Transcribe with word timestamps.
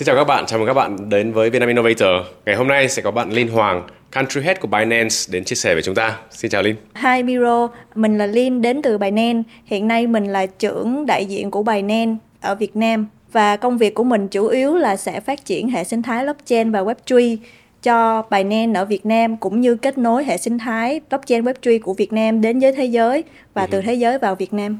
Xin 0.00 0.06
chào 0.06 0.16
các 0.16 0.24
bạn, 0.24 0.46
chào 0.46 0.58
mừng 0.58 0.68
các 0.68 0.74
bạn 0.74 1.10
đến 1.10 1.32
với 1.32 1.50
Vietnam 1.50 1.68
Innovator. 1.68 2.26
Ngày 2.46 2.56
hôm 2.56 2.68
nay 2.68 2.88
sẽ 2.88 3.02
có 3.02 3.10
bạn 3.10 3.30
Linh 3.32 3.48
Hoàng, 3.48 3.86
Country 4.12 4.40
Head 4.40 4.58
của 4.60 4.68
Binance 4.68 5.16
đến 5.30 5.44
chia 5.44 5.56
sẻ 5.56 5.74
với 5.74 5.82
chúng 5.82 5.94
ta. 5.94 6.18
Xin 6.30 6.50
chào 6.50 6.62
Linh. 6.62 6.76
Hi 6.94 7.22
Miro, 7.22 7.68
mình 7.94 8.18
là 8.18 8.26
Linh 8.26 8.62
đến 8.62 8.82
từ 8.82 8.98
Binance. 8.98 9.42
Hiện 9.64 9.88
nay 9.88 10.06
mình 10.06 10.24
là 10.24 10.46
trưởng 10.46 11.06
đại 11.06 11.24
diện 11.24 11.50
của 11.50 11.62
Binance 11.62 12.16
ở 12.40 12.54
Việt 12.54 12.76
Nam 12.76 13.06
và 13.32 13.56
công 13.56 13.78
việc 13.78 13.94
của 13.94 14.04
mình 14.04 14.28
chủ 14.28 14.46
yếu 14.46 14.76
là 14.76 14.96
sẽ 14.96 15.20
phát 15.20 15.44
triển 15.44 15.68
hệ 15.68 15.84
sinh 15.84 16.02
thái 16.02 16.24
blockchain 16.24 16.70
và 16.70 16.82
Web3 16.82 17.36
cho 17.82 18.22
Binance 18.30 18.80
ở 18.80 18.84
Việt 18.84 19.06
Nam 19.06 19.36
cũng 19.36 19.60
như 19.60 19.76
kết 19.76 19.98
nối 19.98 20.24
hệ 20.24 20.36
sinh 20.36 20.58
thái 20.58 21.00
blockchain 21.10 21.44
Web3 21.44 21.80
của 21.82 21.94
Việt 21.94 22.12
Nam 22.12 22.40
đến 22.40 22.58
với 22.58 22.72
thế 22.72 22.84
giới 22.84 23.24
và 23.54 23.66
từ 23.66 23.82
thế 23.82 23.94
giới 23.94 24.18
vào 24.18 24.34
Việt 24.34 24.52
Nam. 24.52 24.78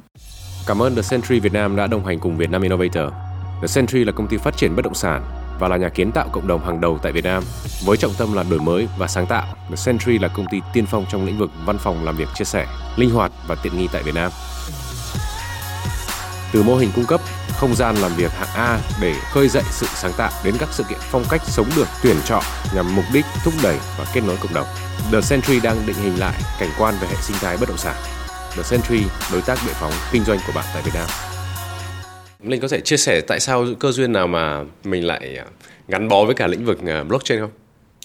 Cảm 0.66 0.82
ơn 0.82 0.94
The 0.94 1.02
Century 1.10 1.40
Việt 1.40 1.52
Nam 1.52 1.76
đã 1.76 1.86
đồng 1.86 2.04
hành 2.06 2.18
cùng 2.18 2.36
Vietnam 2.36 2.62
Innovator. 2.62 3.29
The 3.60 3.66
Century 3.74 4.04
là 4.04 4.12
công 4.12 4.26
ty 4.26 4.36
phát 4.36 4.56
triển 4.56 4.76
bất 4.76 4.84
động 4.84 4.94
sản 4.94 5.24
và 5.58 5.68
là 5.68 5.76
nhà 5.76 5.88
kiến 5.88 6.12
tạo 6.12 6.28
cộng 6.32 6.46
đồng 6.46 6.64
hàng 6.64 6.80
đầu 6.80 6.98
tại 7.02 7.12
Việt 7.12 7.24
Nam. 7.24 7.42
Với 7.84 7.96
trọng 7.96 8.14
tâm 8.14 8.32
là 8.32 8.42
đổi 8.42 8.60
mới 8.60 8.88
và 8.98 9.08
sáng 9.08 9.26
tạo, 9.26 9.46
The 9.70 9.76
Century 9.84 10.18
là 10.18 10.28
công 10.28 10.46
ty 10.50 10.60
tiên 10.72 10.86
phong 10.86 11.06
trong 11.10 11.26
lĩnh 11.26 11.38
vực 11.38 11.50
văn 11.64 11.78
phòng 11.78 12.04
làm 12.04 12.16
việc 12.16 12.28
chia 12.34 12.44
sẻ, 12.44 12.66
linh 12.96 13.10
hoạt 13.10 13.32
và 13.46 13.54
tiện 13.54 13.78
nghi 13.78 13.88
tại 13.92 14.02
Việt 14.02 14.14
Nam. 14.14 14.30
Từ 16.52 16.62
mô 16.62 16.76
hình 16.76 16.90
cung 16.96 17.06
cấp 17.06 17.20
không 17.56 17.74
gian 17.74 17.96
làm 17.96 18.14
việc 18.16 18.32
hạng 18.32 18.54
A 18.54 18.78
để 19.00 19.14
khơi 19.30 19.48
dậy 19.48 19.62
sự 19.70 19.86
sáng 19.94 20.12
tạo 20.12 20.30
đến 20.44 20.54
các 20.58 20.68
sự 20.72 20.84
kiện 20.88 20.98
phong 21.00 21.24
cách 21.30 21.40
sống 21.44 21.70
được 21.76 21.88
tuyển 22.02 22.16
chọn 22.24 22.42
nhằm 22.74 22.96
mục 22.96 23.04
đích 23.12 23.24
thúc 23.44 23.54
đẩy 23.62 23.78
và 23.98 24.04
kết 24.14 24.20
nối 24.26 24.36
cộng 24.36 24.54
đồng. 24.54 24.66
The 25.12 25.20
Century 25.30 25.60
đang 25.60 25.86
định 25.86 25.96
hình 25.96 26.18
lại 26.18 26.34
cảnh 26.60 26.70
quan 26.78 26.94
về 27.00 27.08
hệ 27.08 27.16
sinh 27.22 27.36
thái 27.40 27.56
bất 27.56 27.68
động 27.68 27.78
sản. 27.78 27.96
The 28.56 28.62
Century, 28.70 29.04
đối 29.32 29.42
tác 29.42 29.58
bệ 29.66 29.72
phóng 29.72 29.92
kinh 30.12 30.24
doanh 30.24 30.38
của 30.46 30.52
bạn 30.54 30.64
tại 30.74 30.82
Việt 30.82 30.92
Nam. 30.94 31.29
Linh 32.42 32.60
có 32.60 32.68
thể 32.68 32.80
chia 32.80 32.96
sẻ 32.96 33.20
tại 33.20 33.40
sao 33.40 33.64
cơ 33.78 33.92
duyên 33.92 34.12
nào 34.12 34.26
mà 34.26 34.64
mình 34.84 35.06
lại 35.06 35.36
à, 35.38 35.44
gắn 35.88 36.08
bó 36.08 36.24
với 36.24 36.34
cả 36.34 36.46
lĩnh 36.46 36.64
vực 36.64 36.86
à, 36.86 37.04
blockchain 37.04 37.40
không? 37.40 37.50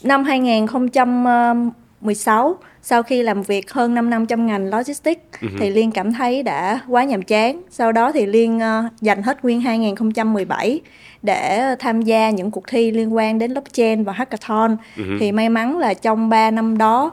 Năm 0.04 0.24
2016, 0.24 2.58
sau 2.82 3.04
khi 3.04 3.24
làm 3.24 3.44
việc 3.44 3.72
hơn 3.72 3.94
5 3.94 4.10
năm 4.10 4.26
trong 4.26 4.46
ngành 4.46 4.70
logistics 4.70 5.22
uh-huh. 5.40 5.58
thì 5.60 5.70
Liên 5.70 5.92
cảm 5.92 6.14
thấy 6.14 6.44
đã 6.44 6.80
quá 6.88 7.04
nhàm 7.04 7.22
chán. 7.22 7.62
Sau 7.70 7.92
đó 7.92 8.12
thì 8.12 8.26
Liên 8.26 8.58
uh, 8.58 8.62
dành 9.02 9.24
hết 9.24 9.44
nguyên 9.44 9.62
2017 9.62 10.82
để 11.22 11.76
tham 11.80 12.02
gia 12.02 12.30
những 12.30 12.52
cuộc 12.52 12.64
thi 12.68 12.92
liên 12.92 13.16
quan 13.16 13.40
đến 13.40 13.54
blockchain 13.54 14.04
và 14.04 14.14
hackathon. 14.14 14.78
Uh-huh. 14.98 15.18
Thì 15.20 15.32
may 15.32 15.50
mắn 15.50 15.78
là 15.78 15.94
trong 15.94 16.30
3 16.30 16.52
năm 16.52 16.78
đó 16.78 17.12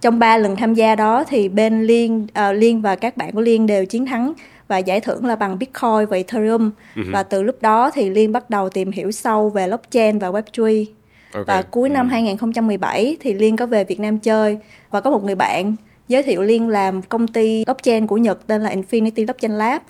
trong 0.00 0.18
3 0.18 0.36
lần 0.36 0.56
tham 0.56 0.74
gia 0.74 0.94
đó 0.94 1.24
thì 1.28 1.48
bên 1.48 1.82
Liên 1.82 2.22
uh, 2.22 2.56
Liên 2.56 2.82
và 2.82 2.96
các 2.96 3.16
bạn 3.16 3.32
của 3.32 3.40
Liên 3.40 3.66
đều 3.66 3.86
chiến 3.86 4.06
thắng 4.06 4.32
và 4.68 4.78
giải 4.78 5.00
thưởng 5.00 5.26
là 5.26 5.36
bằng 5.36 5.58
Bitcoin 5.58 6.06
và 6.10 6.16
Ethereum. 6.16 6.70
Uh-huh. 6.94 7.12
Và 7.12 7.22
từ 7.22 7.42
lúc 7.42 7.62
đó 7.62 7.90
thì 7.94 8.10
Liên 8.10 8.32
bắt 8.32 8.50
đầu 8.50 8.68
tìm 8.68 8.90
hiểu 8.90 9.10
sâu 9.10 9.50
về 9.50 9.66
blockchain 9.66 10.18
và 10.18 10.30
Web3. 10.30 10.84
Okay. 11.32 11.44
Và 11.46 11.62
cuối 11.62 11.88
năm 11.88 12.08
2017 12.08 13.16
thì 13.20 13.34
Liên 13.34 13.56
có 13.56 13.66
về 13.66 13.84
Việt 13.84 14.00
Nam 14.00 14.18
chơi 14.18 14.58
và 14.90 15.00
có 15.00 15.10
một 15.10 15.24
người 15.24 15.34
bạn 15.34 15.76
giới 16.08 16.22
thiệu 16.22 16.42
Liên 16.42 16.68
làm 16.68 17.02
công 17.02 17.28
ty 17.28 17.64
blockchain 17.64 18.06
của 18.06 18.16
Nhật 18.16 18.46
tên 18.46 18.62
là 18.62 18.70
Infinity 18.70 19.24
Blockchain 19.24 19.52
Lab. 19.52 19.82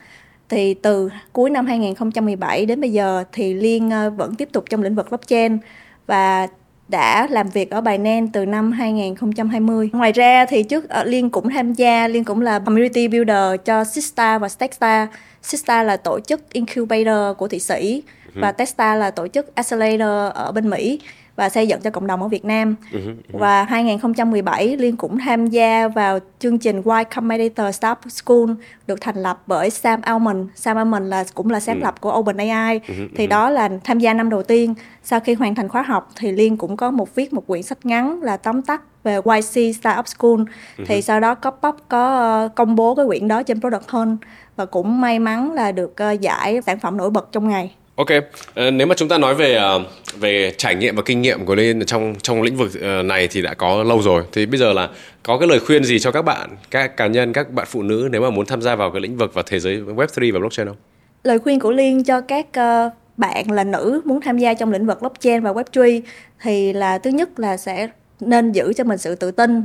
Thì 0.48 0.75
từ 0.75 1.09
cuối 1.33 1.51
năm 1.51 1.67
2017 1.67 2.67
đến 2.67 2.81
bây 2.81 2.92
giờ 2.92 3.25
thì 3.33 3.55
Liên 3.55 3.91
ờ, 3.91 4.11
vẫn 4.11 4.34
tiếp 4.34 4.48
tục 4.53 4.64
trong 4.70 4.83
lĩnh 4.83 4.95
vực 4.95 5.09
blockchain 5.09 5.59
và 6.07 6.48
đã 6.93 7.27
làm 7.31 7.48
việc 7.48 7.71
ở 7.71 7.81
Binance 7.81 8.31
từ 8.33 8.47
năm 8.47 8.73
2020. 8.73 9.91
Ngoài 9.93 10.12
ra 10.12 10.47
thì 10.47 10.62
trước 10.62 10.89
ờ, 10.89 11.05
Liên 11.05 11.31
cũng 11.31 11.51
tham 11.51 11.73
gia, 11.73 12.09
Liên 12.09 12.25
cũng 12.25 12.41
là 12.41 12.59
community 12.59 13.09
builder 13.09 13.61
cho 13.65 13.85
Sista 13.85 14.39
và 14.39 14.48
Stackstar. 14.48 15.09
Sista 15.43 15.83
là 15.83 15.97
tổ 15.97 16.20
chức 16.20 16.53
incubator 16.53 17.37
của 17.39 17.48
Thụy 17.48 17.59
Sĩ 17.59 18.03
và 18.34 18.52
Techstar 18.52 19.00
là 19.00 19.11
tổ 19.11 19.28
chức 19.28 19.55
accelerator 19.55 20.34
ở 20.34 20.52
bên 20.52 20.70
Mỹ 20.70 21.00
và 21.36 21.48
xây 21.48 21.69
dựng 21.69 21.80
cho 21.80 21.91
cộng 21.91 22.06
đồng 22.06 22.22
ở 22.22 22.28
Việt 22.28 22.44
Nam. 22.44 22.74
Uh-huh. 22.92 23.14
Và 23.33 23.64
2017 23.64 24.77
Liên 24.77 24.97
cũng 24.97 25.19
tham 25.19 25.47
gia 25.47 25.89
vào 25.89 26.19
chương 26.39 26.58
trình 26.58 26.77
Y 26.77 27.05
Combinator 27.14 27.74
Startup 27.74 27.98
School 28.08 28.51
được 28.86 29.01
thành 29.01 29.17
lập 29.17 29.42
bởi 29.46 29.70
Sam 29.70 30.01
Altman. 30.02 30.46
Sam 30.55 30.77
Altman 30.77 31.11
là 31.11 31.24
cũng 31.34 31.51
là 31.51 31.61
sáng 31.61 31.83
lập 31.83 32.01
của 32.01 32.18
OpenAI. 32.18 32.80
Thì 33.17 33.27
đó 33.27 33.51
là 33.51 33.68
tham 33.84 33.98
gia 33.98 34.14
năm 34.14 34.30
đầu 34.30 34.42
tiên. 34.42 34.74
Sau 35.02 35.20
khi 35.20 35.34
hoàn 35.34 35.55
thành 35.55 35.68
khóa 35.68 35.83
học 35.83 36.11
thì 36.17 36.33
Liên 36.33 36.57
cũng 36.57 36.77
có 36.77 36.90
một 36.90 37.14
viết 37.14 37.33
một 37.33 37.46
quyển 37.46 37.62
sách 37.62 37.86
ngắn 37.86 38.23
là 38.23 38.36
tóm 38.36 38.62
tắt 38.62 38.83
về 39.05 39.17
YC 39.17 39.77
Startup 39.77 40.08
School. 40.08 40.30
Uh-huh. 40.30 40.84
Thì 40.86 41.02
sau 41.02 41.20
đó 41.20 41.34
Copop 41.34 41.77
có 41.89 42.45
uh, 42.46 42.55
công 42.55 42.77
bố 42.77 42.95
cái 42.95 43.07
quyển 43.07 43.28
đó 43.28 43.42
trên 43.42 43.61
Product 43.61 43.89
Hunt 43.89 44.18
và 44.57 44.67
cũng 44.67 45.01
may 45.01 45.18
mắn 45.18 45.52
là 45.52 45.73
được 45.73 45.95
uh, 46.12 46.20
giải 46.20 46.62
sản 46.67 46.78
phẩm 46.78 46.96
nổi 46.96 47.11
bật 47.11 47.28
trong 47.33 47.48
ngày. 47.48 47.74
Ok, 47.97 48.08
ờ, 48.55 48.70
nếu 48.70 48.86
mà 48.86 48.95
chúng 48.95 49.08
ta 49.08 49.19
nói 49.19 49.35
về 49.35 49.58
uh, 49.77 49.83
về 50.20 50.53
trải 50.57 50.75
nghiệm 50.75 50.97
và 50.97 51.03
kinh 51.03 51.23
nghiệm 51.23 51.47
của 51.47 51.55
liên 51.55 51.85
trong 51.86 52.14
trong 52.23 52.42
lĩnh 52.42 52.57
vực 52.57 52.70
uh, 52.77 53.05
này 53.05 53.29
thì 53.29 53.42
đã 53.42 53.55
có 53.55 53.83
lâu 53.83 54.03
rồi. 54.03 54.25
Thì 54.33 54.47
bây 54.47 54.58
giờ 54.58 54.73
là 54.73 54.89
có 55.23 55.39
cái 55.39 55.48
lời 55.48 55.61
khuyên 55.61 55.85
gì 55.85 55.98
cho 55.98 56.11
các 56.11 56.23
bạn, 56.23 56.51
các 56.70 56.97
cá 56.97 57.07
nhân, 57.07 57.33
các 57.33 57.51
bạn 57.51 57.67
phụ 57.70 57.83
nữ 57.83 58.08
nếu 58.13 58.23
mà 58.23 58.31
muốn 58.31 58.47
tham 58.47 58.63
gia 58.63 58.75
vào 58.75 58.91
cái 58.91 59.01
lĩnh 59.01 59.17
vực 59.17 59.35
và 59.35 59.42
thế 59.47 59.58
giới 59.58 59.77
Web3 59.77 60.33
và 60.33 60.39
blockchain 60.39 60.69
không? 60.69 60.77
Lời 61.25 61.39
khuyên 61.39 61.61
của 61.61 61.70
Liên 61.70 62.05
cho 62.05 62.20
các 62.20 62.47
uh, 62.47 62.92
bạn 63.17 63.51
là 63.51 63.64
nữ 63.64 64.01
muốn 64.05 64.20
tham 64.20 64.39
gia 64.39 64.55
trong 64.55 64.73
lĩnh 64.73 64.86
vực 64.86 65.01
blockchain 65.01 65.42
và 65.42 65.52
Web3 65.52 66.01
thì 66.42 66.73
là 66.73 66.98
thứ 66.98 67.11
nhất 67.11 67.41
là 67.41 67.57
sẽ 67.57 67.89
nên 68.20 68.52
giữ 68.52 68.73
cho 68.73 68.85
mình 68.85 68.98
sự 68.98 69.14
tự 69.14 69.31
tin 69.31 69.64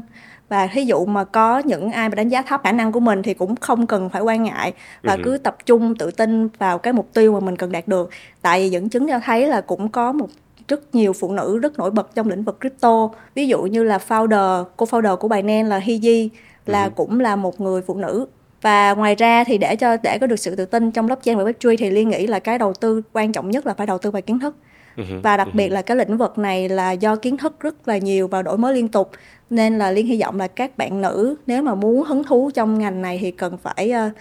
và 0.50 0.68
thí 0.68 0.84
dụ 0.86 1.06
mà 1.06 1.24
có 1.24 1.60
những 1.60 1.92
ai 1.92 2.10
mà 2.10 2.16
đánh 2.16 2.30
giá 2.30 2.42
thấp 2.42 2.62
khả 2.64 2.72
năng 2.72 2.92
của 2.92 3.00
mình 3.00 3.24
thì 3.24 3.34
cũng 3.34 3.56
không 3.56 3.88
cần 3.88 4.10
phải 4.10 4.22
quan 4.22 4.44
ngại 4.44 4.74
và 5.04 5.14
ừ. 5.14 5.22
cứ 5.24 5.38
tập 5.38 5.58
trung 5.66 5.96
tự 5.96 6.12
tin 6.12 6.48
vào 6.48 6.78
cái 6.78 6.94
mục 6.94 7.14
tiêu 7.14 7.34
mà 7.34 7.40
mình 7.40 7.56
cần 7.56 7.72
đạt 7.72 7.88
được 7.88 8.10
tại 8.42 8.60
vì 8.60 8.70
dẫn 8.70 8.90
chứng 8.90 9.08
cho 9.08 9.20
thấy 9.20 9.48
là 9.48 9.62
cũng 9.62 9.90
có 9.90 10.12
một 10.12 10.28
rất 10.68 10.96
nhiều 10.96 11.14
phụ 11.14 11.32
nữ 11.32 11.58
rất 11.58 11.80
nổi 11.80 11.92
bật 11.92 12.16
trong 12.16 12.30
lĩnh 12.30 12.44
vực 12.44 12.58
crypto 12.60 13.10
ví 13.36 13.48
dụ 13.48 13.62
như 13.62 13.84
là 13.84 14.00
founder 14.08 14.64
cô 14.78 14.86
founder 14.86 15.16
của 15.16 15.28
Binance 15.28 15.70
là 15.70 15.80
Hiji 15.80 16.30
là 16.66 16.84
ừ. 16.84 16.90
cũng 16.96 17.20
là 17.20 17.36
một 17.36 17.62
người 17.62 17.82
phụ 17.82 17.94
nữ 17.94 18.26
và 18.62 18.94
ngoài 18.94 19.16
ra 19.16 19.44
thì 19.44 19.58
để 19.58 19.76
cho 19.76 19.98
để 20.04 20.18
có 20.22 20.28
được 20.28 20.40
sự 20.40 20.56
tự 20.56 20.66
tin 20.66 20.92
trong 20.92 21.06
blockchain 21.06 21.38
và 21.38 21.44
web3 21.44 21.76
thì 21.80 21.90
liên 21.90 22.10
nghĩ 22.10 22.28
là 22.28 22.40
cái 22.40 22.58
đầu 22.58 22.74
tư 22.74 23.02
quan 23.14 23.32
trọng 23.32 23.52
nhất 23.52 23.68
là 23.68 23.74
phải 23.74 23.88
đầu 23.88 23.98
tư 23.98 24.12
vào 24.12 24.22
kiến 24.22 24.40
thức 24.40 24.56
Ừ 24.98 25.04
và 25.24 25.38
đặc 25.38 25.48
biệt 25.54 25.68
ừ 25.68 25.74
là 25.74 25.82
cái 25.82 25.98
lĩnh 25.98 26.18
vực 26.18 26.38
này 26.38 26.70
là 26.70 26.92
do 26.92 27.16
kiến 27.16 27.38
thức 27.38 27.60
rất 27.60 27.88
là 27.88 27.98
nhiều 27.98 28.28
và 28.28 28.42
đổi 28.42 28.58
mới 28.58 28.74
liên 28.74 28.88
tục. 28.88 29.12
Nên 29.50 29.78
là 29.78 29.92
liên 29.92 30.08
hy 30.08 30.22
vọng 30.22 30.40
là 30.40 30.48
các 30.48 30.78
bạn 30.78 31.02
nữ 31.02 31.36
nếu 31.48 31.62
mà 31.62 31.76
muốn 31.76 32.04
hứng 32.04 32.24
thú 32.24 32.52
trong 32.54 32.80
ngành 32.80 33.02
này 33.02 33.18
thì 33.22 33.32
cần 33.32 33.58
phải 33.58 33.94
uh, 34.08 34.14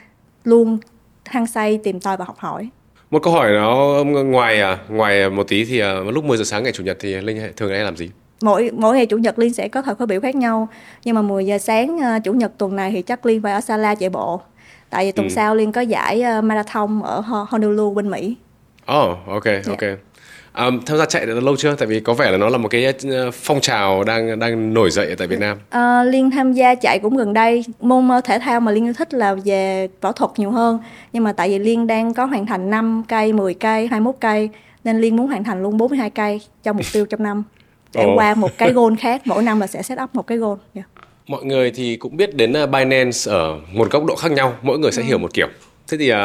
luôn 0.44 0.78
hăng 1.24 1.46
say 1.46 1.80
tìm 1.84 2.00
tòi 2.00 2.16
và 2.16 2.24
học 2.24 2.36
hỏi. 2.38 2.68
Một 3.10 3.22
câu 3.22 3.32
hỏi 3.32 3.52
nó 3.52 4.04
ngoài 4.24 4.60
à, 4.60 4.78
ngoài 4.88 5.30
một 5.30 5.48
tí 5.48 5.64
thì 5.64 5.82
uh, 5.82 6.14
lúc 6.14 6.24
10 6.24 6.38
giờ 6.38 6.44
sáng 6.44 6.62
ngày 6.62 6.72
chủ 6.72 6.82
nhật 6.84 6.96
thì 7.00 7.14
linh 7.14 7.52
thường 7.56 7.70
hay 7.70 7.84
làm 7.84 7.96
gì? 7.96 8.10
Mỗi 8.42 8.70
mỗi 8.72 8.96
ngày 8.96 9.06
chủ 9.06 9.18
nhật 9.18 9.38
liên 9.38 9.52
sẽ 9.52 9.68
có 9.68 9.82
thời 9.82 9.94
khóa 9.94 10.06
biểu 10.06 10.20
khác 10.20 10.34
nhau. 10.34 10.68
Nhưng 11.04 11.14
mà 11.14 11.22
10 11.22 11.46
giờ 11.46 11.58
sáng 11.58 11.96
uh, 11.96 12.24
chủ 12.24 12.32
nhật 12.32 12.52
tuần 12.58 12.76
này 12.76 12.90
thì 12.90 13.02
chắc 13.02 13.26
liên 13.26 13.42
phải 13.42 13.52
ở 13.52 13.60
Sala 13.60 13.94
chạy 13.94 14.10
bộ. 14.10 14.40
Tại 14.90 15.04
vì 15.04 15.12
tuần 15.12 15.28
ừ. 15.28 15.32
sau 15.32 15.54
liên 15.54 15.72
có 15.72 15.80
giải 15.80 16.24
uh, 16.38 16.44
marathon 16.44 17.02
ở 17.04 17.20
Honolulu 17.48 17.94
bên 17.94 18.10
Mỹ. 18.10 18.36
Oh, 18.92 19.18
ok, 19.26 19.44
yeah. 19.44 19.66
ok. 19.66 20.05
Um, 20.56 20.80
tham 20.86 20.98
gia 20.98 21.06
chạy 21.06 21.26
đã 21.26 21.34
lâu 21.34 21.56
chưa? 21.56 21.74
Tại 21.74 21.86
vì 21.86 22.00
có 22.00 22.14
vẻ 22.14 22.30
là 22.30 22.38
nó 22.38 22.48
là 22.48 22.58
một 22.58 22.68
cái 22.68 22.94
ờ, 23.10 23.30
phong 23.30 23.60
trào 23.60 24.04
đang 24.04 24.38
đang 24.38 24.74
nổi 24.74 24.90
dậy 24.90 25.14
tại 25.18 25.28
Việt 25.28 25.38
Nam. 25.38 25.58
À, 25.70 26.04
Liên 26.04 26.30
tham 26.30 26.52
gia 26.52 26.74
chạy 26.74 26.98
cũng 26.98 27.16
gần 27.16 27.32
đây. 27.32 27.64
Môn 27.80 28.08
ờ, 28.08 28.20
thể 28.20 28.38
thao 28.38 28.60
mà 28.60 28.72
Liên 28.72 28.84
yêu 28.84 28.92
thích 28.92 29.14
là 29.14 29.34
về 29.44 29.88
võ 30.00 30.12
thuật 30.12 30.30
nhiều 30.36 30.50
hơn. 30.50 30.78
Nhưng 31.12 31.24
mà 31.24 31.32
tại 31.32 31.48
vì 31.48 31.58
Liên 31.58 31.86
đang 31.86 32.14
có 32.14 32.24
hoàn 32.24 32.46
thành 32.46 32.70
5 32.70 33.02
cây, 33.08 33.32
10 33.32 33.54
cây, 33.54 33.86
21 33.86 34.14
cây 34.20 34.48
nên 34.84 35.00
Liên 35.00 35.16
muốn 35.16 35.26
hoàn 35.26 35.44
thành 35.44 35.62
luôn 35.62 35.76
42 35.76 36.10
cây 36.10 36.40
cho 36.62 36.72
mục 36.72 36.86
tiêu 36.92 37.06
trong 37.06 37.22
năm. 37.22 37.44
Để 37.94 38.04
oh. 38.04 38.18
qua 38.18 38.34
một 38.34 38.58
cái 38.58 38.72
goal 38.74 38.94
khác, 38.98 39.22
mỗi 39.24 39.42
năm 39.42 39.60
là 39.60 39.66
sẽ 39.66 39.82
set 39.82 39.98
up 40.02 40.14
một 40.14 40.26
cái 40.26 40.38
goal. 40.38 40.58
Yeah. 40.74 40.86
Mọi 41.26 41.44
người 41.44 41.70
thì 41.70 41.96
cũng 41.96 42.16
biết 42.16 42.34
đến 42.34 42.52
Binance 42.52 43.18
ở 43.26 43.58
một 43.72 43.90
góc 43.90 44.04
độ 44.04 44.16
khác 44.16 44.32
nhau, 44.32 44.54
mỗi 44.62 44.78
người 44.78 44.92
sẽ 44.92 45.02
ừ. 45.02 45.06
hiểu 45.06 45.18
một 45.18 45.34
kiểu. 45.34 45.48
Thế 45.88 45.98
thì 45.98 46.12
uh, 46.12 46.16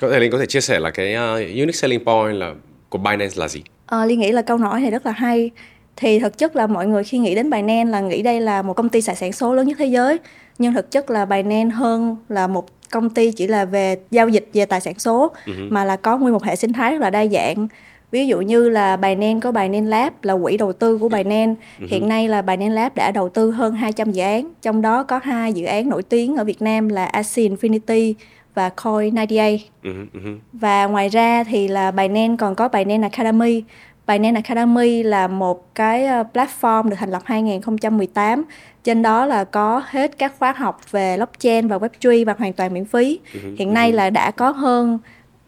có 0.00 0.10
thể 0.10 0.20
Linh 0.20 0.30
có 0.30 0.38
thể 0.38 0.46
chia 0.46 0.60
sẻ 0.60 0.78
là 0.80 0.90
cái 0.90 1.14
uh, 1.14 1.38
unique 1.38 1.72
selling 1.72 2.04
point 2.04 2.36
là 2.36 2.54
của 2.88 2.98
Binance 2.98 3.34
là 3.36 3.48
gì? 3.48 3.62
À, 3.86 4.04
Liên 4.06 4.20
nghĩ 4.20 4.32
là 4.32 4.42
câu 4.42 4.56
hỏi 4.56 4.80
này 4.80 4.90
rất 4.90 5.06
là 5.06 5.12
hay. 5.12 5.50
Thì 5.96 6.18
thực 6.18 6.38
chất 6.38 6.56
là 6.56 6.66
mọi 6.66 6.86
người 6.86 7.04
khi 7.04 7.18
nghĩ 7.18 7.34
đến 7.34 7.50
Binance 7.50 7.90
là 7.90 8.00
nghĩ 8.00 8.22
đây 8.22 8.40
là 8.40 8.62
một 8.62 8.74
công 8.74 8.88
ty 8.88 9.00
sản 9.00 9.32
số 9.32 9.54
lớn 9.54 9.66
nhất 9.66 9.76
thế 9.78 9.86
giới. 9.86 10.18
Nhưng 10.58 10.74
thực 10.74 10.90
chất 10.90 11.10
là 11.10 11.24
Binance 11.24 11.74
hơn 11.74 12.16
là 12.28 12.46
một 12.46 12.66
công 12.90 13.10
ty 13.10 13.32
chỉ 13.32 13.46
là 13.46 13.64
về 13.64 13.96
giao 14.10 14.28
dịch 14.28 14.48
về 14.52 14.66
tài 14.66 14.80
sản 14.80 14.98
số 14.98 15.32
uh-huh. 15.46 15.70
mà 15.70 15.84
là 15.84 15.96
có 15.96 16.18
nguyên 16.18 16.32
một 16.32 16.44
hệ 16.44 16.56
sinh 16.56 16.72
thái 16.72 16.92
rất 16.92 17.00
là 17.00 17.10
đa 17.10 17.26
dạng. 17.26 17.68
Ví 18.10 18.26
dụ 18.26 18.40
như 18.40 18.68
là 18.68 18.96
Binance 18.96 19.40
có 19.40 19.52
Binance 19.52 19.88
Lab 19.88 20.12
là 20.22 20.36
quỹ 20.42 20.56
đầu 20.56 20.72
tư 20.72 20.98
của 20.98 21.08
Binance. 21.08 21.54
Uh-huh. 21.54 21.86
Hiện 21.88 22.08
nay 22.08 22.28
là 22.28 22.42
Binance 22.42 22.74
Lab 22.74 22.94
đã 22.94 23.10
đầu 23.10 23.28
tư 23.28 23.50
hơn 23.50 23.74
200 23.74 24.12
dự 24.12 24.22
án, 24.22 24.52
trong 24.62 24.82
đó 24.82 25.02
có 25.02 25.20
hai 25.22 25.52
dự 25.52 25.64
án 25.64 25.88
nổi 25.88 26.02
tiếng 26.02 26.36
ở 26.36 26.44
Việt 26.44 26.62
Nam 26.62 26.88
là 26.88 27.04
Axie 27.04 27.48
Infinity 27.48 28.14
và 28.54 28.68
Coin 28.68 29.14
98. 29.14 29.56
Uh-huh, 29.82 30.06
uh-huh. 30.14 30.38
Và 30.52 30.86
ngoài 30.86 31.08
ra 31.08 31.44
thì 31.44 31.68
là 31.68 31.90
Binance 31.90 32.36
còn 32.38 32.54
có 32.54 32.68
Binance 32.68 33.08
Academy. 33.08 33.64
Binance 34.06 34.40
Academy 34.44 35.02
là 35.02 35.28
một 35.28 35.74
cái 35.74 36.06
ờ, 36.06 36.24
platform 36.34 36.88
được 36.88 36.96
thành 36.98 37.10
lập 37.10 37.22
2018. 37.24 38.44
Trên 38.84 39.02
đó 39.02 39.26
là 39.26 39.44
có 39.44 39.82
hết 39.86 40.18
các 40.18 40.34
khóa 40.38 40.52
học 40.52 40.80
về 40.90 41.16
blockchain 41.16 41.68
và 41.68 41.78
web3 41.78 42.24
và 42.24 42.34
hoàn 42.38 42.52
toàn 42.52 42.74
miễn 42.74 42.84
phí. 42.84 43.18
Uh-huh, 43.32 43.56
Hiện 43.58 43.74
nay 43.74 43.92
là 43.92 44.10
đã 44.10 44.30
có 44.30 44.50
hơn 44.50 44.98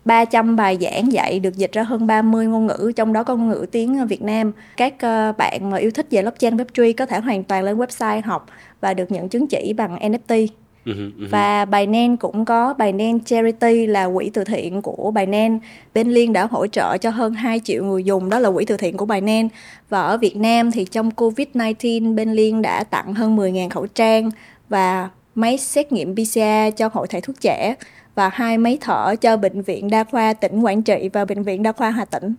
300 0.04 0.56
bài 0.56 0.78
giảng 0.80 1.12
dạy 1.12 1.40
được 1.40 1.56
dịch 1.56 1.72
ra 1.72 1.82
hơn 1.82 2.06
30 2.06 2.46
ngôn 2.46 2.66
ngữ, 2.66 2.92
trong 2.96 3.12
đó 3.12 3.24
có 3.24 3.36
ngôn 3.36 3.48
ngữ 3.48 3.66
tiếng 3.72 4.06
Việt 4.06 4.22
Nam. 4.22 4.52
Các 4.76 4.94
uh, 4.94 5.36
bạn 5.36 5.70
mà 5.70 5.76
yêu 5.76 5.90
thích 5.90 6.06
về 6.10 6.22
blockchain 6.22 6.56
Web3 6.56 6.94
có 6.96 7.06
thể 7.06 7.20
hoàn 7.20 7.44
toàn 7.44 7.64
lên 7.64 7.76
website 7.76 8.22
học 8.24 8.46
và 8.80 8.94
được 8.94 9.12
nhận 9.12 9.28
chứng 9.28 9.46
chỉ 9.46 9.72
bằng 9.72 9.96
NFT. 9.96 10.46
Uh-huh, 10.86 11.10
uh-huh. 11.18 11.28
Và 11.30 11.64
Binance 11.64 12.16
cũng 12.16 12.44
có 12.44 12.74
Binance 12.74 13.24
Charity 13.24 13.86
là 13.86 14.08
quỹ 14.14 14.30
từ 14.34 14.44
thiện 14.44 14.82
của 14.82 15.10
Binance. 15.10 15.66
Bên 15.94 16.10
Liên 16.10 16.32
đã 16.32 16.46
hỗ 16.46 16.66
trợ 16.66 16.98
cho 16.98 17.10
hơn 17.10 17.34
2 17.34 17.60
triệu 17.64 17.84
người 17.84 18.04
dùng, 18.04 18.28
đó 18.28 18.38
là 18.38 18.50
quỹ 18.50 18.64
từ 18.64 18.76
thiện 18.76 18.96
của 18.96 19.06
Binance. 19.06 19.48
Và 19.88 20.02
ở 20.02 20.16
Việt 20.16 20.36
Nam 20.36 20.70
thì 20.70 20.84
trong 20.84 21.10
Covid-19 21.10 22.14
bên 22.14 22.32
Liên 22.32 22.62
đã 22.62 22.84
tặng 22.84 23.14
hơn 23.14 23.36
10.000 23.36 23.68
khẩu 23.68 23.86
trang 23.86 24.30
và 24.68 25.08
máy 25.34 25.58
xét 25.58 25.92
nghiệm 25.92 26.14
PCR 26.14 26.76
cho 26.76 26.88
hội 26.92 27.06
thầy 27.10 27.20
thuốc 27.20 27.40
trẻ 27.40 27.74
và 28.14 28.28
hai 28.28 28.58
máy 28.58 28.78
thở 28.80 29.14
cho 29.20 29.36
bệnh 29.36 29.62
viện 29.62 29.90
đa 29.90 30.04
khoa 30.04 30.32
tỉnh 30.32 30.60
Quảng 30.60 30.82
Trị 30.82 31.10
và 31.12 31.24
bệnh 31.24 31.42
viện 31.42 31.62
đa 31.62 31.72
khoa 31.72 31.90
Hà 31.90 32.04
Tĩnh. 32.04 32.34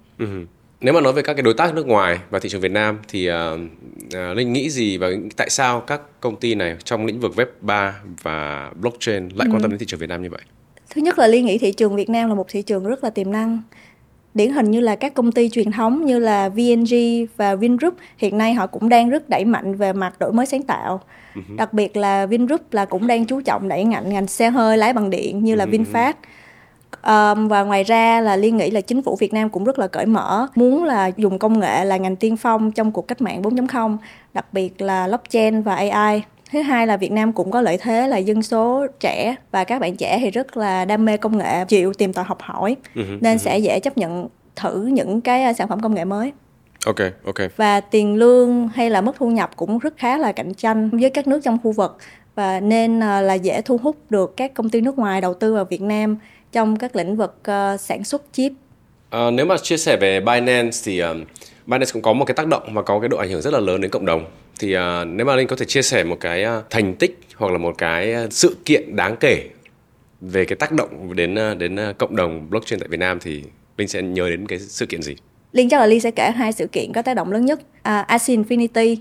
Nếu 0.81 0.93
mà 0.93 1.01
nói 1.01 1.13
về 1.13 1.21
các 1.21 1.33
cái 1.33 1.43
đối 1.43 1.53
tác 1.53 1.73
nước 1.73 1.87
ngoài 1.87 2.19
và 2.29 2.39
thị 2.39 2.49
trường 2.49 2.61
Việt 2.61 2.71
Nam 2.71 2.99
thì 3.07 3.29
uh, 3.29 3.35
uh, 4.05 4.37
Linh 4.37 4.53
nghĩ 4.53 4.69
gì 4.69 4.97
và 4.97 5.07
tại 5.35 5.49
sao 5.49 5.79
các 5.79 6.01
công 6.19 6.35
ty 6.35 6.55
này 6.55 6.75
trong 6.83 7.05
lĩnh 7.05 7.19
vực 7.19 7.31
web 7.35 7.45
3 7.61 7.95
và 8.21 8.71
blockchain 8.81 9.29
lại 9.29 9.47
quan 9.51 9.61
tâm 9.61 9.61
ừ. 9.61 9.67
đến 9.67 9.79
thị 9.79 9.85
trường 9.85 9.99
Việt 9.99 10.09
Nam 10.09 10.23
như 10.23 10.29
vậy? 10.29 10.41
Thứ 10.89 11.01
nhất 11.01 11.19
là 11.19 11.27
Liên 11.27 11.45
nghĩ 11.45 11.57
thị 11.57 11.71
trường 11.71 11.95
Việt 11.95 12.09
Nam 12.09 12.29
là 12.29 12.35
một 12.35 12.45
thị 12.49 12.61
trường 12.61 12.83
rất 12.83 13.03
là 13.03 13.09
tiềm 13.09 13.31
năng. 13.31 13.61
Điển 14.33 14.51
hình 14.51 14.71
như 14.71 14.79
là 14.79 14.95
các 14.95 15.13
công 15.13 15.31
ty 15.31 15.49
truyền 15.49 15.71
thống 15.71 16.05
như 16.05 16.19
là 16.19 16.49
VNG 16.49 16.95
và 17.37 17.55
Vingroup 17.55 17.93
hiện 18.17 18.37
nay 18.37 18.53
họ 18.53 18.67
cũng 18.67 18.89
đang 18.89 19.09
rất 19.09 19.29
đẩy 19.29 19.45
mạnh 19.45 19.75
về 19.75 19.93
mặt 19.93 20.19
đổi 20.19 20.33
mới 20.33 20.45
sáng 20.45 20.63
tạo. 20.63 21.01
Uh-huh. 21.35 21.55
Đặc 21.57 21.73
biệt 21.73 21.97
là 21.97 22.25
Vingroup 22.25 22.73
là 22.73 22.85
cũng 22.85 23.07
đang 23.07 23.25
chú 23.25 23.41
trọng 23.41 23.67
đẩy 23.67 23.85
mạnh 23.85 24.09
ngành 24.09 24.27
xe 24.27 24.49
hơi 24.49 24.77
lái 24.77 24.93
bằng 24.93 25.09
điện 25.09 25.43
như 25.43 25.55
là 25.55 25.65
uh-huh. 25.65 25.83
VinFast 25.83 26.13
Um, 27.07 27.47
và 27.47 27.63
ngoài 27.63 27.83
ra 27.83 28.21
là 28.21 28.35
liên 28.35 28.57
nghĩ 28.57 28.71
là 28.71 28.81
chính 28.81 29.01
phủ 29.01 29.15
Việt 29.15 29.33
Nam 29.33 29.49
cũng 29.49 29.63
rất 29.63 29.79
là 29.79 29.87
cởi 29.87 30.05
mở 30.05 30.47
muốn 30.55 30.83
là 30.83 31.11
dùng 31.17 31.39
công 31.39 31.59
nghệ 31.59 31.85
là 31.85 31.97
ngành 31.97 32.15
tiên 32.15 32.37
phong 32.37 32.71
trong 32.71 32.91
cuộc 32.91 33.07
cách 33.07 33.21
mạng 33.21 33.41
4.0 33.41 33.97
đặc 34.33 34.45
biệt 34.53 34.81
là 34.81 35.07
blockchain 35.07 35.61
và 35.61 35.75
AI 35.75 36.21
thứ 36.51 36.61
hai 36.61 36.87
là 36.87 36.97
Việt 36.97 37.11
Nam 37.11 37.33
cũng 37.33 37.51
có 37.51 37.61
lợi 37.61 37.77
thế 37.77 38.07
là 38.07 38.17
dân 38.17 38.43
số 38.43 38.87
trẻ 38.99 39.35
và 39.51 39.63
các 39.63 39.79
bạn 39.79 39.95
trẻ 39.95 40.19
thì 40.21 40.31
rất 40.31 40.57
là 40.57 40.85
đam 40.85 41.05
mê 41.05 41.17
công 41.17 41.37
nghệ 41.37 41.65
chịu 41.65 41.93
tìm 41.93 42.13
tòi 42.13 42.25
học 42.25 42.37
hỏi 42.41 42.75
uh-huh, 42.95 43.17
nên 43.21 43.37
uh-huh. 43.37 43.39
sẽ 43.39 43.57
dễ 43.57 43.79
chấp 43.79 43.97
nhận 43.97 44.27
thử 44.55 44.85
những 44.85 45.21
cái 45.21 45.43
à, 45.43 45.53
sản 45.53 45.67
phẩm 45.67 45.79
công 45.79 45.95
nghệ 45.95 46.05
mới 46.05 46.31
Ok, 46.85 46.95
ok. 47.25 47.35
Và 47.55 47.79
tiền 47.79 48.15
lương 48.15 48.67
hay 48.67 48.89
là 48.89 49.01
mức 49.01 49.15
thu 49.17 49.29
nhập 49.29 49.51
cũng 49.55 49.79
rất 49.79 49.93
khá 49.97 50.17
là 50.17 50.31
cạnh 50.31 50.53
tranh 50.53 50.89
với 50.89 51.09
các 51.09 51.27
nước 51.27 51.39
trong 51.43 51.57
khu 51.63 51.71
vực 51.71 51.97
và 52.35 52.59
nên 52.59 52.99
à, 52.99 53.21
là 53.21 53.33
dễ 53.33 53.61
thu 53.61 53.77
hút 53.77 53.95
được 54.09 54.37
các 54.37 54.53
công 54.53 54.69
ty 54.69 54.81
nước 54.81 54.97
ngoài 54.97 55.21
đầu 55.21 55.33
tư 55.33 55.53
vào 55.53 55.65
Việt 55.65 55.81
Nam 55.81 56.17
trong 56.51 56.77
các 56.77 56.95
lĩnh 56.95 57.15
vực 57.15 57.35
uh, 57.41 57.79
sản 57.79 58.03
xuất 58.03 58.23
chip. 58.31 58.51
À, 59.09 59.31
nếu 59.31 59.45
mà 59.45 59.57
chia 59.57 59.77
sẻ 59.77 59.97
về 59.97 60.19
Binance 60.19 60.77
thì 60.83 61.03
uh, 61.03 61.07
Binance 61.65 61.91
cũng 61.93 62.01
có 62.01 62.13
một 62.13 62.25
cái 62.25 62.35
tác 62.35 62.47
động 62.47 62.73
và 62.73 62.81
có 62.81 62.99
cái 62.99 63.09
độ 63.09 63.17
ảnh 63.17 63.29
hưởng 63.29 63.41
rất 63.41 63.53
là 63.53 63.59
lớn 63.59 63.81
đến 63.81 63.91
cộng 63.91 64.05
đồng. 64.05 64.25
Thì 64.59 64.75
uh, 64.77 64.81
nếu 65.07 65.25
mà 65.25 65.35
Linh 65.35 65.47
có 65.47 65.55
thể 65.55 65.65
chia 65.65 65.81
sẻ 65.81 66.03
một 66.03 66.17
cái 66.19 66.45
uh, 66.45 66.69
thành 66.69 66.95
tích 66.95 67.19
hoặc 67.35 67.51
là 67.51 67.57
một 67.57 67.77
cái 67.77 68.15
sự 68.29 68.57
kiện 68.65 68.95
đáng 68.95 69.15
kể 69.19 69.49
về 70.21 70.45
cái 70.45 70.55
tác 70.55 70.71
động 70.71 71.15
đến 71.15 71.35
uh, 71.51 71.57
đến 71.57 71.75
uh, 71.89 71.97
cộng 71.97 72.15
đồng 72.15 72.49
blockchain 72.49 72.79
tại 72.79 72.89
Việt 72.89 72.99
Nam 72.99 73.19
thì 73.19 73.43
Linh 73.77 73.87
sẽ 73.87 74.01
nhớ 74.01 74.29
đến 74.29 74.47
cái 74.47 74.59
sự 74.59 74.85
kiện 74.85 75.01
gì? 75.01 75.15
Linh 75.51 75.69
chắc 75.69 75.79
là 75.79 75.85
Linh 75.87 76.01
sẽ 76.01 76.11
kể 76.11 76.31
hai 76.35 76.53
sự 76.53 76.67
kiện 76.67 76.93
có 76.93 77.01
tác 77.01 77.13
động 77.13 77.31
lớn 77.31 77.45
nhất. 77.45 77.59
Uh, 77.59 78.07
Axie 78.07 78.37
Infinity 78.37 78.95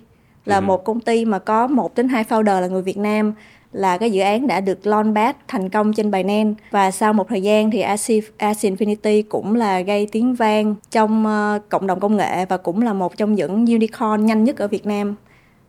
là 0.45 0.61
uh-huh. 0.61 0.65
một 0.65 0.85
công 0.85 1.01
ty 1.01 1.25
mà 1.25 1.39
có 1.39 1.67
một 1.67 1.95
đến 1.95 2.09
hai 2.09 2.25
founder 2.25 2.61
là 2.61 2.67
người 2.67 2.83
Việt 2.83 2.97
Nam 2.97 3.35
là 3.73 3.99
cái 3.99 4.11
dự 4.11 4.21
án 4.21 4.47
đã 4.47 4.61
được 4.61 4.87
launchpad 4.87 5.37
thành 5.49 5.69
công 5.69 5.93
trên 5.93 6.11
Binance 6.11 6.63
và 6.71 6.91
sau 6.91 7.13
một 7.13 7.29
thời 7.29 7.43
gian 7.43 7.71
thì 7.71 7.81
Axie 7.81 8.21
Infinity 8.39 9.23
cũng 9.29 9.55
là 9.55 9.81
gây 9.81 10.09
tiếng 10.13 10.35
vang 10.35 10.75
trong 10.91 11.27
uh, 11.27 11.69
cộng 11.69 11.87
đồng 11.87 12.01
công 12.01 12.17
nghệ 12.17 12.47
và 12.47 12.57
cũng 12.57 12.83
là 12.83 12.93
một 12.93 13.17
trong 13.17 13.35
những 13.35 13.67
unicorn 13.67 14.27
nhanh 14.27 14.45
nhất 14.45 14.57
ở 14.57 14.69
Việt 14.69 14.87
Nam. 14.87 15.15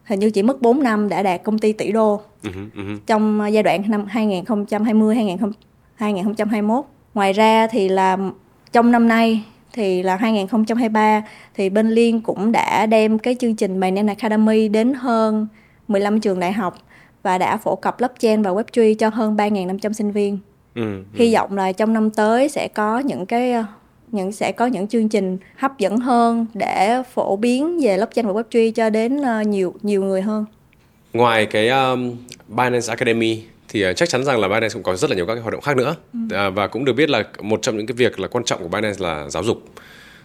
Hình 0.04 0.20
như 0.20 0.30
chỉ 0.30 0.44
mất 0.44 0.62
4 0.62 0.84
năm 0.84 1.10
đã 1.10 1.24
đạt 1.24 1.44
công 1.44 1.60
ty 1.60 1.74
tỷ 1.74 1.92
đô 1.92 2.22
uh-huh, 2.44 2.70
uh-huh. 2.76 2.98
trong 3.06 3.42
giai 3.52 3.64
đoạn 3.64 3.84
năm 3.88 4.06
2020 4.08 5.16
2021. 5.96 6.86
Ngoài 7.14 7.34
ra 7.34 7.68
thì 7.68 7.90
là 7.90 8.18
trong 8.72 8.92
năm 8.92 9.08
nay 9.08 9.44
thì 9.74 10.04
là 10.04 10.16
2023 10.16 11.24
thì 11.56 11.70
bên 11.70 11.90
Liên 11.90 12.22
cũng 12.22 12.52
đã 12.52 12.86
đem 12.86 13.20
cái 13.20 13.36
chương 13.40 13.56
trình 13.56 13.80
Binance 13.80 14.14
Academy 14.14 14.68
đến 14.68 14.94
hơn 14.94 15.48
15 15.88 16.20
trường 16.20 16.40
đại 16.40 16.54
học 16.54 16.78
và 17.28 17.38
đã 17.38 17.58
phổ 17.58 17.76
cập 17.76 17.98
blockchain 17.98 18.42
và 18.42 18.52
web3 18.52 18.96
cho 18.96 19.10
hơn 19.10 19.36
3.500 19.36 19.94
sinh 19.94 20.12
viên. 20.12 20.40
Ừ, 20.76 20.82
ừ. 20.82 21.04
Hy 21.14 21.34
vọng 21.34 21.58
là 21.58 21.72
trong 21.72 21.94
năm 21.94 22.10
tới 22.10 22.50
sẽ 22.50 22.68
có 22.68 23.00
những 23.00 23.26
cái 23.26 23.54
những 24.12 24.32
sẽ 24.32 24.52
có 24.52 24.66
những 24.66 24.88
chương 24.88 25.10
trình 25.10 25.38
hấp 25.56 25.78
dẫn 25.78 25.98
hơn 25.98 26.46
để 26.54 27.04
phổ 27.14 27.36
biến 27.36 27.80
về 27.84 27.98
blockchain 27.98 28.28
và 28.28 28.34
web3 28.34 28.72
cho 28.72 28.90
đến 28.90 29.22
ờ, 29.22 29.42
nhiều 29.42 29.74
nhiều 29.82 30.04
người 30.04 30.22
hơn. 30.22 30.46
Ngoài 31.14 31.46
cái 31.46 31.70
um, 31.70 32.18
Binance 32.48 32.88
Academy 32.90 33.44
thì 33.70 33.90
uh, 33.90 33.96
chắc 33.96 34.10
chắn 34.10 34.24
rằng 34.24 34.40
là 34.40 34.48
Binance 34.48 34.74
cũng 34.74 34.84
có 34.84 34.96
rất 34.96 35.10
là 35.10 35.16
nhiều 35.16 35.26
các 35.26 35.34
cái 35.34 35.42
hoạt 35.42 35.54
động 35.54 35.62
khác 35.62 35.78
nữa 35.78 35.96
ừ. 36.14 36.48
uh, 36.48 36.56
và 36.56 36.68
cũng 36.68 36.86
được 36.86 36.94
biết 36.94 37.10
là 37.10 37.24
một 37.42 37.60
trong 37.62 37.78
những 37.78 37.88
cái 37.88 37.96
việc 37.96 38.20
là 38.20 38.28
quan 38.28 38.44
trọng 38.44 38.62
của 38.62 38.68
Binance 38.68 39.00
là 39.00 39.30
giáo 39.30 39.44
dục 39.44 39.64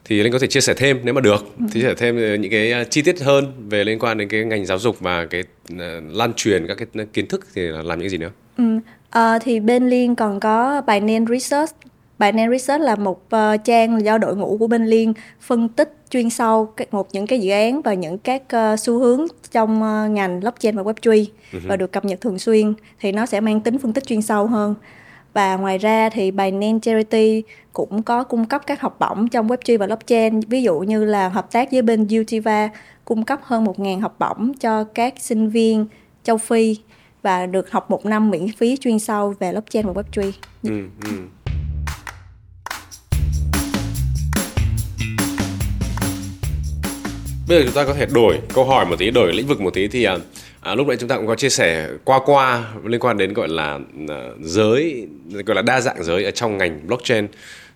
thì 0.04 0.22
linh 0.22 0.32
có 0.32 0.38
thể 0.38 0.46
chia 0.46 0.60
sẻ 0.60 0.74
thêm 0.76 1.00
nếu 1.04 1.14
mà 1.14 1.20
được 1.20 1.56
ừ. 1.58 1.64
chia 1.72 1.82
sẻ 1.82 1.94
thêm 1.98 2.40
những 2.40 2.50
cái 2.50 2.72
à, 2.72 2.84
chi 2.84 3.02
tiết 3.02 3.20
hơn 3.20 3.52
về 3.68 3.84
liên 3.84 3.98
quan 3.98 4.18
đến 4.18 4.28
cái 4.28 4.44
ngành 4.44 4.66
giáo 4.66 4.78
dục 4.78 5.00
và 5.00 5.26
cái 5.26 5.42
uh, 5.72 5.78
lan 6.12 6.32
truyền 6.36 6.66
các 6.66 6.76
cái 6.94 7.06
kiến 7.12 7.26
thức 7.26 7.46
thì 7.54 7.62
làm 7.62 7.98
những 7.98 8.08
gì 8.08 8.18
nữa 8.18 8.30
ừ. 8.58 8.64
à, 9.10 9.38
thì 9.38 9.60
bên 9.60 9.90
liên 9.90 10.16
còn 10.16 10.40
có 10.40 10.82
Binance 10.86 11.34
Research 11.34 11.72
Binance 12.18 12.50
Research 12.50 12.84
là 12.84 12.96
một 12.96 13.20
uh, 13.36 13.64
trang 13.64 14.04
do 14.04 14.18
đội 14.18 14.36
ngũ 14.36 14.56
của 14.56 14.66
bên 14.66 14.86
liên 14.86 15.12
phân 15.40 15.68
tích 15.68 15.94
chuyên 16.10 16.30
sâu 16.30 16.72
một 16.90 17.08
những 17.12 17.26
cái 17.26 17.40
dự 17.40 17.50
án 17.50 17.82
và 17.82 17.94
những 17.94 18.18
các 18.18 18.42
uh, 18.56 18.80
xu 18.80 18.98
hướng 18.98 19.26
trong 19.52 19.82
uh, 19.82 20.10
ngành 20.10 20.40
blockchain 20.40 20.76
và 20.76 20.82
web3 20.82 21.10
uh-huh. 21.10 21.60
và 21.68 21.76
được 21.76 21.92
cập 21.92 22.04
nhật 22.04 22.20
thường 22.20 22.38
xuyên 22.38 22.74
thì 23.00 23.12
nó 23.12 23.26
sẽ 23.26 23.40
mang 23.40 23.60
tính 23.60 23.78
phân 23.78 23.92
tích 23.92 24.06
chuyên 24.06 24.22
sâu 24.22 24.46
hơn 24.46 24.74
và 25.32 25.56
ngoài 25.56 25.78
ra 25.78 26.08
thì 26.08 26.30
Binance 26.30 26.78
Charity 26.82 27.42
cũng 27.72 28.02
có 28.02 28.24
cung 28.24 28.44
cấp 28.44 28.62
các 28.66 28.80
học 28.80 28.96
bổng 28.98 29.28
trong 29.28 29.48
Web3 29.48 29.78
và 29.78 29.86
blockchain 29.86 30.40
ví 30.40 30.62
dụ 30.62 30.78
như 30.78 31.04
là 31.04 31.28
hợp 31.28 31.52
tác 31.52 31.72
với 31.72 31.82
bên 31.82 32.08
Utiva 32.20 32.68
cung 33.04 33.24
cấp 33.24 33.40
hơn 33.42 33.64
1.000 33.64 34.00
học 34.00 34.16
bổng 34.18 34.54
cho 34.54 34.84
các 34.84 35.14
sinh 35.18 35.48
viên 35.48 35.86
châu 36.22 36.38
Phi 36.38 36.76
và 37.22 37.46
được 37.46 37.70
học 37.70 37.90
một 37.90 38.06
năm 38.06 38.30
miễn 38.30 38.52
phí 38.52 38.76
chuyên 38.76 38.98
sâu 38.98 39.34
về 39.40 39.52
blockchain 39.52 39.86
và 39.86 40.02
Web3. 40.02 40.32
Ừ, 40.62 40.88
ừ. 41.04 41.12
Bây 47.48 47.58
giờ 47.58 47.64
chúng 47.64 47.74
ta 47.74 47.84
có 47.84 47.94
thể 47.94 48.06
đổi 48.06 48.40
câu 48.54 48.64
hỏi 48.64 48.86
một 48.86 48.96
tí, 48.98 49.10
đổi 49.10 49.32
lĩnh 49.32 49.46
vực 49.46 49.60
một 49.60 49.74
tí 49.74 49.88
thì 49.88 50.04
à, 50.04 50.16
à, 50.62 50.74
lúc 50.74 50.86
nãy 50.86 50.96
chúng 50.96 51.08
ta 51.08 51.16
cũng 51.16 51.26
có 51.26 51.34
chia 51.34 51.48
sẻ 51.48 51.88
qua 52.04 52.20
qua 52.26 52.64
liên 52.84 53.00
quan 53.00 53.18
đến 53.18 53.34
gọi 53.34 53.48
là 53.48 53.74
uh, 54.04 54.10
giới 54.40 55.08
gọi 55.46 55.54
là 55.54 55.62
đa 55.62 55.80
dạng 55.80 56.04
giới 56.04 56.24
ở 56.24 56.30
trong 56.30 56.58
ngành 56.58 56.86
blockchain. 56.86 57.26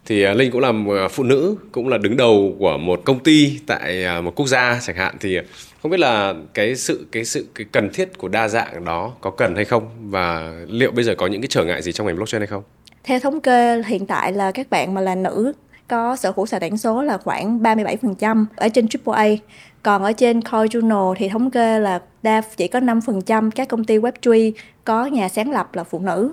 Thì 0.07 0.31
uh, 0.31 0.37
linh 0.37 0.50
cũng 0.50 0.61
là 0.61 0.73
một 0.73 0.95
à, 0.95 1.09
phụ 1.09 1.23
nữ 1.23 1.57
cũng 1.73 1.88
là 1.88 1.99
đứng 1.99 2.16
đầu 2.16 2.57
của 2.59 2.78
một 2.78 3.00
công 3.05 3.19
ty 3.19 3.61
tại 3.66 4.05
uh, 4.19 4.25
một 4.25 4.33
quốc 4.37 4.47
gia 4.47 4.81
chẳng 4.83 4.97
hạn. 4.97 5.16
Thì 5.21 5.38
không 5.83 5.90
biết 5.90 6.00
là 6.00 6.35
cái 6.55 6.76
sự 6.76 7.07
cái 7.12 7.25
sự 7.25 7.47
cái 7.55 7.66
cần 7.73 7.90
thiết 7.93 8.19
của 8.19 8.28
đa 8.28 8.49
dạng 8.49 8.85
đó 8.85 9.12
có 9.21 9.31
cần 9.31 9.55
hay 9.55 9.64
không? 9.64 9.88
Và 10.00 10.52
liệu 10.69 10.90
bây 10.90 11.05
giờ 11.05 11.14
có 11.14 11.26
những 11.26 11.40
cái 11.40 11.49
trở 11.49 11.64
ngại 11.64 11.83
gì 11.83 11.93
trong 11.93 12.07
ngành 12.07 12.16
blockchain 12.16 12.40
hay 12.40 12.47
không? 12.47 12.62
Theo 13.05 13.21
thống 13.21 13.40
kê 13.40 13.83
hiện 13.87 14.07
tại 14.07 14.33
là 14.33 14.50
các 14.50 14.71
bạn 14.71 14.95
mà 14.95 15.00
là 15.00 15.14
nữ 15.14 15.52
có 15.88 16.16
sở 16.16 16.33
hữu 16.37 16.47
tài 16.47 16.61
sản 16.61 16.78
số 16.78 17.02
là 17.02 17.19
khoảng 17.19 17.62
37% 17.62 18.45
ở 18.57 18.69
trên 18.69 18.87
AAA 19.05 19.26
còn 19.87 20.02
ở 20.02 20.12
trên 20.12 20.43
Coin 20.43 20.66
Journal 20.66 21.14
thì 21.14 21.28
thống 21.28 21.50
kê 21.50 21.78
là 21.78 22.00
đa 22.23 22.43
chỉ 22.57 22.69
có 22.69 22.81
5% 22.81 23.50
các 23.50 23.69
công 23.69 23.85
ty 23.85 23.99
Web3 23.99 24.52
có 24.85 25.07
nhà 25.07 25.28
sáng 25.28 25.50
lập 25.50 25.75
là 25.75 25.85
phụ 25.85 25.99
nữ. 25.99 26.33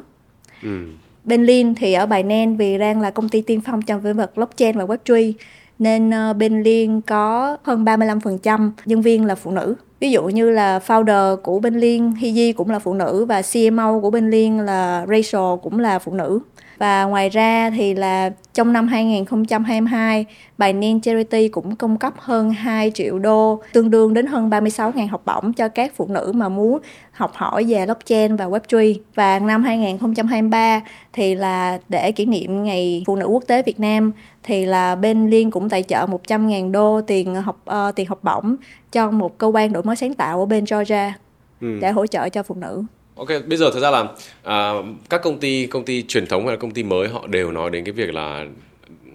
Ừ. 0.64 0.88
Bên 1.24 1.46
Lean 1.46 1.76
thì 1.76 1.94
ở 1.94 2.06
Binance 2.06 2.56
vì 2.58 2.78
đang 2.78 3.02
là 3.02 3.12
công 3.12 3.30
ty 3.30 3.42
tiên 3.42 3.62
phong 3.62 3.82
trong 3.82 4.06
lĩnh 4.06 4.18
vực 4.18 4.32
blockchain 4.36 4.78
và 4.78 4.86
Web3 4.86 5.34
nên 5.80 6.10
uh, 6.10 6.38
bên 6.38 6.64
Liên 6.64 7.02
có 7.02 7.58
hơn 7.64 7.86
35% 7.86 8.72
nhân 8.86 9.02
viên 9.02 9.26
là 9.26 9.36
phụ 9.36 9.52
nữ. 9.52 9.76
Ví 10.04 10.12
dụ 10.12 10.24
như 10.24 10.50
là 10.50 10.80
founder 10.88 11.38
của 11.38 11.60
bên 11.60 11.80
Liên 11.80 12.14
Hiji 12.20 12.54
cũng 12.54 12.70
là 12.70 12.80
phụ 12.80 12.94
nữ 12.94 13.26
và 13.26 13.42
CMO 13.42 14.00
của 14.00 14.10
bên 14.10 14.30
Liên 14.30 14.60
là 14.60 15.06
Rachel 15.08 15.60
cũng 15.64 15.80
là 15.80 16.00
phụ 16.00 16.14
nữ. 16.14 16.40
Và 16.78 17.04
ngoài 17.04 17.30
ra 17.30 17.70
thì 17.70 17.94
là 17.94 18.32
trong 18.54 18.74
năm 18.74 18.88
2022, 18.88 20.26
Binance 20.58 21.00
Charity 21.04 21.48
cũng 21.48 21.76
cung 21.76 21.98
cấp 21.98 22.14
hơn 22.18 22.52
2 22.52 22.92
triệu 22.94 23.20
đô, 23.20 23.62
tương 23.74 23.90
đương 23.90 24.14
đến 24.14 24.26
hơn 24.26 24.50
36.000 24.50 25.08
học 25.08 25.22
bổng 25.26 25.54
cho 25.54 25.68
các 25.68 25.94
phụ 25.96 26.08
nữ 26.10 26.32
mà 26.36 26.50
muốn 26.50 26.80
học 27.12 27.32
hỏi 27.34 27.64
về 27.64 27.86
blockchain 27.86 28.36
và 28.36 28.46
Web3. 28.46 28.96
Và 29.16 29.40
năm 29.40 29.64
2023 29.64 30.82
thì 31.14 31.36
là 31.36 31.80
để 31.90 32.12
kỷ 32.12 32.26
niệm 32.26 32.64
Ngày 32.64 33.04
Phụ 33.08 33.16
nữ 33.16 33.26
Quốc 33.26 33.44
tế 33.48 33.64
Việt 33.64 33.80
Nam 33.80 34.12
thì 34.44 34.66
là 34.66 34.96
bên 34.96 35.30
Liên 35.30 35.52
cũng 35.52 35.70
tài 35.70 35.84
trợ 35.84 36.06
100.000 36.06 36.72
đô 36.72 37.02
tiền 37.02 37.36
học 37.36 37.58
uh, 37.70 37.96
tiền 37.96 38.08
học 38.08 38.20
bổng 38.24 38.56
cho 38.94 39.12
một 39.12 39.38
cơ 39.38 39.48
quan 39.48 39.74
đổi 39.74 39.84
mới 39.84 39.96
sáng 39.96 40.14
tạo 40.14 40.40
ở 40.40 40.46
bên 40.46 40.66
Georgia 40.72 41.14
ừ. 41.62 41.80
để 41.82 41.92
hỗ 41.92 42.08
trợ 42.08 42.30
cho 42.30 42.44
phụ 42.44 42.56
nữ. 42.56 42.84
Ok, 43.16 43.30
bây 43.48 43.58
giờ 43.58 43.72
thực 43.74 43.80
ra 43.80 43.92
là 43.92 44.08
à, 44.44 44.74
các 45.10 45.22
công 45.24 45.40
ty 45.40 45.66
công 45.66 45.86
ty 45.86 46.04
truyền 46.04 46.28
thống 46.28 46.46
hay 46.46 46.56
là 46.56 46.60
công 46.60 46.72
ty 46.72 46.84
mới 46.84 47.08
họ 47.08 47.28
đều 47.28 47.52
nói 47.52 47.70
đến 47.70 47.84
cái 47.84 47.94
việc 47.94 48.14
là 48.14 48.46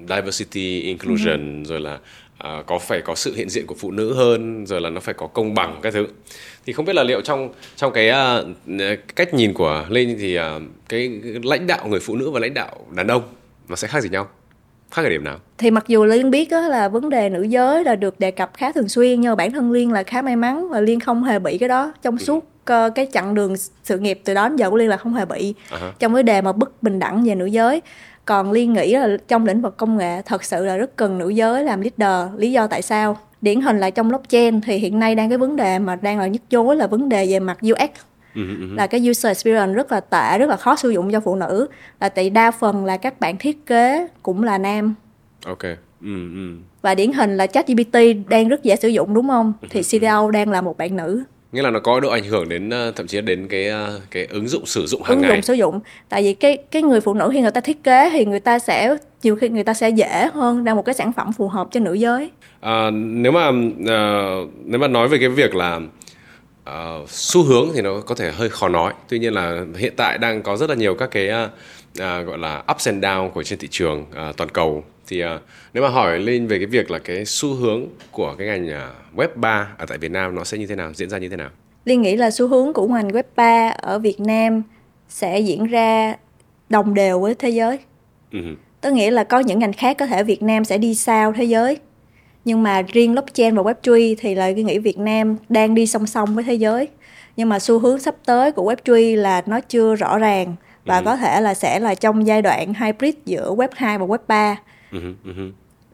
diversity 0.08 0.80
inclusion 0.80 1.62
ừ. 1.64 1.68
rồi 1.68 1.80
là 1.80 1.98
à, 2.38 2.62
có 2.66 2.78
phải 2.78 3.00
có 3.00 3.14
sự 3.14 3.34
hiện 3.34 3.48
diện 3.48 3.66
của 3.66 3.74
phụ 3.78 3.90
nữ 3.90 4.14
hơn 4.14 4.66
rồi 4.66 4.80
là 4.80 4.90
nó 4.90 5.00
phải 5.00 5.14
có 5.14 5.26
công 5.26 5.54
bằng 5.54 5.78
các 5.82 5.92
thứ 5.92 6.06
thì 6.66 6.72
không 6.72 6.84
biết 6.84 6.96
là 6.96 7.02
liệu 7.02 7.20
trong 7.20 7.48
trong 7.76 7.92
cái 7.92 8.10
uh, 8.10 8.96
cách 9.16 9.34
nhìn 9.34 9.52
của 9.52 9.86
linh 9.88 10.16
thì 10.18 10.38
uh, 10.38 10.42
cái 10.88 11.20
lãnh 11.42 11.66
đạo 11.66 11.88
người 11.88 12.00
phụ 12.00 12.16
nữ 12.16 12.30
và 12.30 12.40
lãnh 12.40 12.54
đạo 12.54 12.86
đàn 12.90 13.06
ông 13.06 13.22
nó 13.68 13.76
sẽ 13.76 13.88
khác 13.88 14.02
gì 14.02 14.08
nhau 14.08 14.28
khác 14.90 15.02
ở 15.02 15.08
điểm 15.08 15.24
nào? 15.24 15.38
Thì 15.58 15.70
mặc 15.70 15.84
dù 15.88 16.04
liên 16.04 16.30
biết 16.30 16.50
đó 16.50 16.60
là 16.60 16.88
vấn 16.88 17.10
đề 17.10 17.28
nữ 17.28 17.42
giới 17.42 17.84
là 17.84 17.96
được 17.96 18.20
đề 18.20 18.30
cập 18.30 18.50
khá 18.54 18.72
thường 18.72 18.88
xuyên 18.88 19.20
nhưng 19.20 19.30
mà 19.30 19.34
bản 19.34 19.52
thân 19.52 19.72
liên 19.72 19.92
là 19.92 20.02
khá 20.02 20.22
may 20.22 20.36
mắn 20.36 20.68
và 20.68 20.80
liên 20.80 21.00
không 21.00 21.24
hề 21.24 21.38
bị 21.38 21.58
cái 21.58 21.68
đó. 21.68 21.92
Trong 22.02 22.16
ừ. 22.18 22.24
suốt 22.24 22.44
uh, 22.72 22.94
cái 22.94 23.06
chặng 23.12 23.34
đường 23.34 23.54
sự 23.84 23.98
nghiệp 23.98 24.20
từ 24.24 24.34
đó 24.34 24.48
đến 24.48 24.56
giờ 24.56 24.70
của 24.70 24.76
liên 24.76 24.88
là 24.88 24.96
không 24.96 25.14
hề 25.14 25.24
bị. 25.24 25.54
Uh-huh. 25.70 25.92
trong 25.98 26.14
cái 26.14 26.22
đề 26.22 26.40
mà 26.40 26.52
bất 26.52 26.82
bình 26.82 26.98
đẳng 26.98 27.24
về 27.24 27.34
nữ 27.34 27.46
giới 27.46 27.82
còn 28.24 28.52
liên 28.52 28.72
nghĩ 28.72 28.92
là 28.92 29.08
trong 29.28 29.46
lĩnh 29.46 29.62
vực 29.62 29.76
công 29.76 29.98
nghệ 29.98 30.22
thật 30.22 30.44
sự 30.44 30.64
là 30.64 30.76
rất 30.76 30.96
cần 30.96 31.18
nữ 31.18 31.28
giới 31.28 31.64
làm 31.64 31.80
leader. 31.80 32.40
Lý 32.40 32.52
do 32.52 32.66
tại 32.66 32.82
sao? 32.82 33.18
Điển 33.40 33.60
hình 33.60 33.80
là 33.80 33.90
trong 33.90 34.08
blockchain 34.08 34.60
thì 34.60 34.76
hiện 34.76 34.98
nay 34.98 35.14
đang 35.14 35.28
cái 35.28 35.38
vấn 35.38 35.56
đề 35.56 35.78
mà 35.78 35.96
đang 35.96 36.18
là 36.18 36.26
nhức 36.26 36.42
nhối 36.50 36.76
là 36.76 36.86
vấn 36.86 37.08
đề 37.08 37.26
về 37.26 37.40
mặt 37.40 37.58
UX 37.70 37.90
ừ, 38.38 38.48
ừ, 38.48 38.68
ừ. 38.70 38.74
là 38.74 38.86
cái 38.86 39.10
user 39.10 39.26
experience 39.26 39.74
rất 39.74 39.92
là 39.92 40.00
tệ 40.00 40.38
rất 40.38 40.48
là 40.48 40.56
khó 40.56 40.76
sử 40.76 40.90
dụng 40.90 41.12
cho 41.12 41.20
phụ 41.20 41.36
nữ. 41.36 41.68
Là 42.00 42.08
tại 42.08 42.30
đa 42.30 42.50
phần 42.50 42.84
là 42.84 42.96
các 42.96 43.20
bạn 43.20 43.36
thiết 43.38 43.66
kế 43.66 44.06
cũng 44.22 44.42
là 44.42 44.58
nam. 44.58 44.94
Ok. 45.44 45.64
Và 46.82 46.94
điển 46.94 47.12
hình 47.12 47.36
là 47.36 47.46
ChatGPT 47.46 47.96
đang 48.28 48.48
rất 48.48 48.62
dễ 48.62 48.76
sử 48.76 48.88
dụng 48.88 49.14
đúng 49.14 49.28
không? 49.28 49.52
Thì 49.70 49.82
CTO 49.82 50.30
đang 50.30 50.50
là 50.50 50.60
một 50.60 50.78
bạn 50.78 50.96
nữ. 50.96 51.22
Nghĩa 51.52 51.62
là 51.62 51.70
nó 51.70 51.80
có 51.80 52.00
độ 52.00 52.08
ảnh 52.08 52.24
hưởng 52.24 52.48
đến 52.48 52.70
ờ, 52.70 52.92
thậm 52.96 53.06
chí 53.06 53.20
đến 53.20 53.48
cái 53.48 53.68
ờ, 53.68 54.00
cái 54.10 54.26
ứng 54.26 54.48
dụng 54.48 54.66
sử 54.66 54.86
dụng 54.86 55.02
hàng 55.02 55.16
ứng 55.16 55.22
ngày. 55.22 55.30
dụng 55.30 55.42
sử 55.42 55.54
dụng. 55.54 55.80
Tại 56.08 56.22
vì 56.22 56.34
cái 56.34 56.56
cái 56.70 56.82
người 56.82 57.00
phụ 57.00 57.14
nữ 57.14 57.30
khi 57.32 57.40
người 57.40 57.50
ta 57.50 57.60
thiết 57.60 57.84
kế 57.84 58.10
thì 58.10 58.24
người 58.24 58.40
ta 58.40 58.58
sẽ 58.58 58.96
nhiều 59.22 59.36
khi 59.36 59.48
người 59.48 59.64
ta 59.64 59.74
sẽ 59.74 59.88
dễ 59.88 60.28
hơn 60.34 60.64
ra 60.64 60.74
một 60.74 60.84
cái 60.84 60.94
sản 60.94 61.12
phẩm 61.12 61.32
phù 61.32 61.48
hợp 61.48 61.68
cho 61.70 61.80
nữ 61.80 61.94
giới. 61.94 62.30
À, 62.60 62.90
nếu 62.92 63.32
mà 63.32 63.48
uh, 63.48 64.50
nếu 64.64 64.80
mà 64.80 64.88
nói 64.88 65.08
về 65.08 65.18
cái 65.18 65.28
việc 65.28 65.54
là 65.54 65.80
uh, 66.68 67.10
xu 67.10 67.42
hướng 67.42 67.68
thì 67.74 67.82
nó 67.82 68.00
có 68.00 68.14
thể 68.14 68.32
hơi 68.32 68.48
khó 68.48 68.68
nói. 68.68 68.92
Tuy 69.08 69.18
nhiên 69.18 69.32
là 69.32 69.64
hiện 69.76 69.92
tại 69.96 70.18
đang 70.18 70.42
có 70.42 70.56
rất 70.56 70.70
là 70.70 70.76
nhiều 70.76 70.94
các 70.94 71.10
cái 71.10 71.28
uh, 71.28 71.50
uh, 71.90 72.26
gọi 72.26 72.38
là 72.38 72.62
ups 72.72 72.88
and 72.88 73.04
down 73.04 73.30
của 73.30 73.42
trên 73.42 73.58
thị 73.58 73.68
trường 73.70 74.00
uh, 74.00 74.36
toàn 74.36 74.50
cầu. 74.50 74.84
Thì 75.06 75.24
uh, 75.24 75.28
nếu 75.74 75.82
mà 75.82 75.88
hỏi 75.88 76.18
lên 76.18 76.46
về 76.46 76.58
cái 76.58 76.66
việc 76.66 76.90
là 76.90 76.98
cái 76.98 77.24
xu 77.24 77.54
hướng 77.54 77.86
của 78.10 78.34
cái 78.38 78.46
ngành 78.46 78.66
uh, 78.66 79.18
web 79.18 79.28
3 79.34 79.68
ở 79.78 79.86
tại 79.86 79.98
Việt 79.98 80.10
Nam 80.10 80.34
nó 80.34 80.44
sẽ 80.44 80.58
như 80.58 80.66
thế 80.66 80.74
nào 80.74 80.92
diễn 80.94 81.10
ra 81.10 81.18
như 81.18 81.28
thế 81.28 81.36
nào? 81.36 81.50
Liên 81.84 82.02
nghĩ 82.02 82.16
là 82.16 82.30
xu 82.30 82.48
hướng 82.48 82.72
của 82.72 82.86
ngành 82.86 83.08
web 83.08 83.22
3 83.36 83.68
ở 83.68 83.98
Việt 83.98 84.20
Nam 84.20 84.62
sẽ 85.08 85.38
diễn 85.40 85.66
ra 85.66 86.16
đồng 86.68 86.94
đều 86.94 87.20
với 87.20 87.34
thế 87.34 87.50
giới. 87.50 87.78
Uh-huh. 88.32 88.54
tức 88.80 88.92
nghĩa 88.92 89.10
là 89.10 89.24
có 89.24 89.38
những 89.38 89.58
ngành 89.58 89.72
khác 89.72 89.96
có 89.98 90.06
thể 90.06 90.22
Việt 90.22 90.42
Nam 90.42 90.64
sẽ 90.64 90.78
đi 90.78 90.94
sau 90.94 91.32
thế 91.32 91.44
giới 91.44 91.78
nhưng 92.48 92.62
mà 92.62 92.82
riêng 92.82 93.12
blockchain 93.12 93.54
và 93.54 93.62
web3 93.62 94.14
thì 94.18 94.34
là 94.34 94.52
cái 94.52 94.64
nghĩ 94.64 94.78
Việt 94.78 94.98
Nam 94.98 95.36
đang 95.48 95.74
đi 95.74 95.86
song 95.86 96.06
song 96.06 96.34
với 96.34 96.44
thế 96.44 96.54
giới 96.54 96.88
nhưng 97.36 97.48
mà 97.48 97.58
xu 97.58 97.78
hướng 97.78 97.98
sắp 97.98 98.14
tới 98.26 98.52
của 98.52 98.72
web3 98.72 99.16
là 99.16 99.42
nó 99.46 99.60
chưa 99.60 99.94
rõ 99.94 100.18
ràng 100.18 100.54
và 100.84 100.98
ừ. 100.98 101.02
có 101.04 101.16
thể 101.16 101.40
là 101.40 101.54
sẽ 101.54 101.80
là 101.80 101.94
trong 101.94 102.26
giai 102.26 102.42
đoạn 102.42 102.74
hybrid 102.74 103.14
giữa 103.24 103.54
web 103.54 103.68
2 103.72 103.98
và 103.98 104.06
web 104.06 104.18
3 104.28 104.56
ừ. 104.92 104.98
Ừ. 105.24 105.32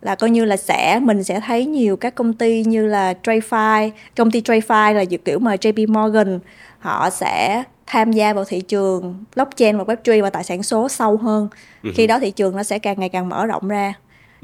là 0.00 0.14
coi 0.14 0.30
như 0.30 0.44
là 0.44 0.56
sẽ 0.56 1.00
mình 1.02 1.24
sẽ 1.24 1.40
thấy 1.40 1.66
nhiều 1.66 1.96
các 1.96 2.14
công 2.14 2.32
ty 2.32 2.64
như 2.64 2.86
là 2.86 3.14
TradeFi 3.22 3.90
công 4.16 4.30
ty 4.30 4.40
TradeFi 4.40 4.94
là 4.94 5.04
kiểu 5.24 5.38
mà 5.38 5.54
JP 5.54 5.92
Morgan 5.92 6.38
họ 6.78 7.10
sẽ 7.10 7.62
tham 7.86 8.12
gia 8.12 8.32
vào 8.32 8.44
thị 8.44 8.60
trường 8.60 9.24
blockchain 9.34 9.78
và 9.78 9.84
web3 9.84 10.22
và 10.22 10.30
tài 10.30 10.44
sản 10.44 10.62
số 10.62 10.88
sâu 10.88 11.16
hơn 11.16 11.48
ừ. 11.82 11.90
khi 11.94 12.06
đó 12.06 12.18
thị 12.18 12.30
trường 12.30 12.56
nó 12.56 12.62
sẽ 12.62 12.78
càng 12.78 13.00
ngày 13.00 13.08
càng 13.08 13.28
mở 13.28 13.46
rộng 13.46 13.68
ra 13.68 13.94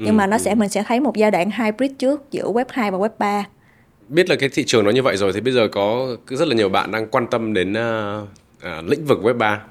nhưng 0.01 0.15
ừ. 0.15 0.17
mà 0.17 0.27
nó 0.27 0.37
sẽ 0.37 0.55
mình 0.55 0.69
sẽ 0.69 0.83
thấy 0.87 0.99
một 0.99 1.15
giai 1.15 1.31
đoạn 1.31 1.51
hybrid 1.51 1.91
trước 1.99 2.31
giữa 2.31 2.43
web 2.43 2.65
2 2.69 2.91
và 2.91 2.97
web 2.97 3.09
3 3.17 3.45
biết 4.07 4.29
là 4.29 4.35
cái 4.35 4.49
thị 4.49 4.63
trường 4.67 4.85
nó 4.85 4.91
như 4.91 5.03
vậy 5.03 5.17
rồi 5.17 5.33
thì 5.33 5.41
bây 5.41 5.53
giờ 5.53 5.67
có 5.67 6.15
rất 6.27 6.47
là 6.47 6.55
nhiều 6.55 6.69
bạn 6.69 6.91
đang 6.91 7.07
quan 7.07 7.27
tâm 7.27 7.53
đến 7.53 7.73
uh, 7.73 8.27
uh, 8.57 8.89
lĩnh 8.89 9.05
vực 9.05 9.19
web 9.23 9.37
3 9.37 9.61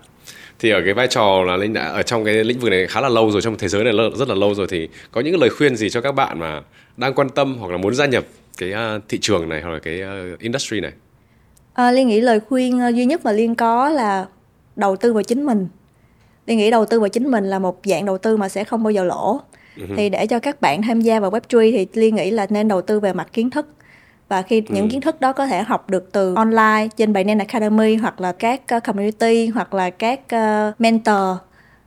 thì 0.59 0.71
ở 0.71 0.81
cái 0.85 0.95
vai 0.95 1.07
trò 1.07 1.43
là 1.47 1.57
linh 1.57 1.73
đã 1.73 1.85
ở 1.85 2.03
trong 2.03 2.25
cái 2.25 2.35
lĩnh 2.35 2.59
vực 2.59 2.71
này 2.71 2.87
khá 2.87 3.01
là 3.01 3.09
lâu 3.09 3.31
rồi 3.31 3.43
trong 3.43 3.59
thế 3.59 3.69
giới 3.69 3.85
này 3.85 3.93
rất 4.19 4.29
là 4.29 4.35
lâu 4.35 4.55
rồi 4.55 4.67
thì 4.71 4.89
có 5.11 5.21
những 5.21 5.41
lời 5.41 5.51
khuyên 5.51 5.77
gì 5.77 5.91
cho 5.91 6.01
các 6.01 6.13
bạn 6.13 6.39
mà 6.39 6.63
đang 6.97 7.15
quan 7.15 7.29
tâm 7.29 7.57
hoặc 7.59 7.73
là 7.73 7.79
muốn 7.79 7.95
gia 7.95 8.07
nhập 8.07 8.25
cái 8.59 8.73
uh, 8.97 9.03
thị 9.09 9.19
trường 9.21 9.49
này 9.49 9.63
hoặc 9.63 9.71
là 9.71 9.79
cái 9.79 10.03
uh, 10.35 10.39
industry 10.39 10.81
này? 10.81 10.93
À, 11.73 11.91
liên 11.93 12.09
nghĩ 12.09 12.21
lời 12.21 12.41
khuyên 12.41 12.81
duy 12.95 13.05
nhất 13.05 13.25
mà 13.25 13.33
liên 13.33 13.55
có 13.55 13.89
là 13.89 14.27
đầu 14.77 14.97
tư 14.97 15.13
vào 15.13 15.23
chính 15.23 15.47
mình. 15.47 15.69
Liên 16.47 16.59
nghĩ 16.59 16.71
đầu 16.71 16.87
tư 16.87 17.01
vào 17.01 17.09
chính 17.09 17.31
mình 17.31 17.45
là 17.45 17.59
một 17.59 17.81
dạng 17.85 18.07
đầu 18.07 18.19
tư 18.19 18.37
mà 18.37 18.49
sẽ 18.49 18.65
không 18.65 18.83
bao 18.83 18.91
giờ 18.91 19.05
lỗ 19.05 19.41
uh-huh. 19.77 19.97
thì 19.97 20.09
để 20.09 20.27
cho 20.27 20.39
các 20.39 20.61
bạn 20.61 20.83
tham 20.83 21.01
gia 21.01 21.21
vào 21.21 21.31
web3 21.31 21.73
thì 21.73 21.87
liên 21.93 22.15
nghĩ 22.15 22.31
là 22.31 22.47
nên 22.51 22.69
đầu 22.69 22.83
tư 22.83 23.01
về 23.01 23.13
mặt 23.13 23.29
kiến 23.33 23.51
thức. 23.51 23.67
Và 24.31 24.43
khi 24.43 24.63
ừ. 24.69 24.75
những 24.75 24.89
kiến 24.89 25.01
thức 25.01 25.21
đó 25.21 25.33
có 25.33 25.47
thể 25.47 25.63
học 25.63 25.91
được 25.91 26.13
từ 26.13 26.35
online 26.35 26.89
trên 26.97 27.13
Binance 27.13 27.45
Academy 27.45 27.97
hoặc 27.97 28.21
là 28.21 28.33
các 28.33 28.63
uh, 28.77 28.85
community 28.85 29.47
hoặc 29.47 29.75
là 29.75 29.91
các 29.91 30.21
uh, 30.35 30.81
mentor. 30.81 31.37